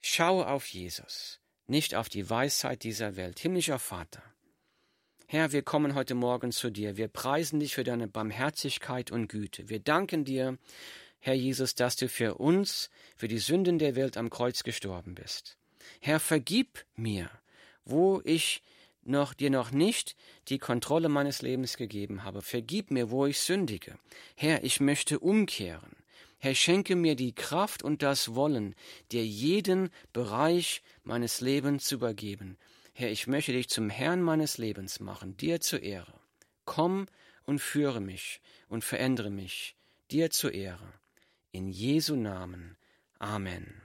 Schaue 0.00 0.46
auf 0.46 0.66
Jesus, 0.66 1.40
nicht 1.66 1.94
auf 1.94 2.08
die 2.08 2.28
Weisheit 2.28 2.82
dieser 2.82 3.16
Welt. 3.16 3.38
Himmlischer 3.40 3.78
Vater, 3.78 4.22
Herr, 5.30 5.52
wir 5.52 5.60
kommen 5.60 5.94
heute 5.94 6.14
Morgen 6.14 6.52
zu 6.52 6.70
dir. 6.70 6.96
Wir 6.96 7.08
preisen 7.08 7.60
dich 7.60 7.74
für 7.74 7.84
deine 7.84 8.08
Barmherzigkeit 8.08 9.10
und 9.10 9.28
Güte. 9.28 9.68
Wir 9.68 9.78
danken 9.78 10.24
dir, 10.24 10.56
Herr 11.18 11.34
Jesus, 11.34 11.74
dass 11.74 11.96
du 11.96 12.08
für 12.08 12.36
uns, 12.36 12.88
für 13.14 13.28
die 13.28 13.36
Sünden 13.36 13.78
der 13.78 13.94
Welt 13.94 14.16
am 14.16 14.30
Kreuz 14.30 14.62
gestorben 14.62 15.14
bist. 15.14 15.58
Herr, 16.00 16.18
vergib 16.18 16.86
mir, 16.96 17.28
wo 17.84 18.22
ich 18.24 18.62
noch 19.02 19.34
dir 19.34 19.50
noch 19.50 19.70
nicht 19.70 20.16
die 20.48 20.56
Kontrolle 20.56 21.10
meines 21.10 21.42
Lebens 21.42 21.76
gegeben 21.76 22.24
habe. 22.24 22.40
Vergib 22.40 22.90
mir, 22.90 23.10
wo 23.10 23.26
ich 23.26 23.38
sündige. 23.38 23.98
Herr, 24.34 24.64
ich 24.64 24.80
möchte 24.80 25.18
umkehren. 25.18 25.94
Herr, 26.38 26.54
schenke 26.54 26.96
mir 26.96 27.16
die 27.16 27.34
Kraft 27.34 27.82
und 27.82 28.02
das 28.02 28.34
Wollen, 28.34 28.74
dir 29.12 29.26
jeden 29.26 29.90
Bereich 30.14 30.80
meines 31.04 31.42
Lebens 31.42 31.84
zu 31.84 31.96
übergeben. 31.96 32.56
Herr, 33.00 33.12
ich 33.12 33.28
möchte 33.28 33.52
dich 33.52 33.68
zum 33.68 33.90
Herrn 33.90 34.22
meines 34.22 34.58
Lebens 34.58 34.98
machen, 34.98 35.36
dir 35.36 35.60
zur 35.60 35.84
Ehre. 35.84 36.14
Komm 36.64 37.06
und 37.44 37.60
führe 37.60 38.00
mich 38.00 38.40
und 38.68 38.82
verändere 38.82 39.30
mich, 39.30 39.76
dir 40.10 40.32
zur 40.32 40.52
Ehre. 40.52 40.92
In 41.52 41.68
Jesu 41.68 42.16
Namen. 42.16 42.76
Amen. 43.20 43.76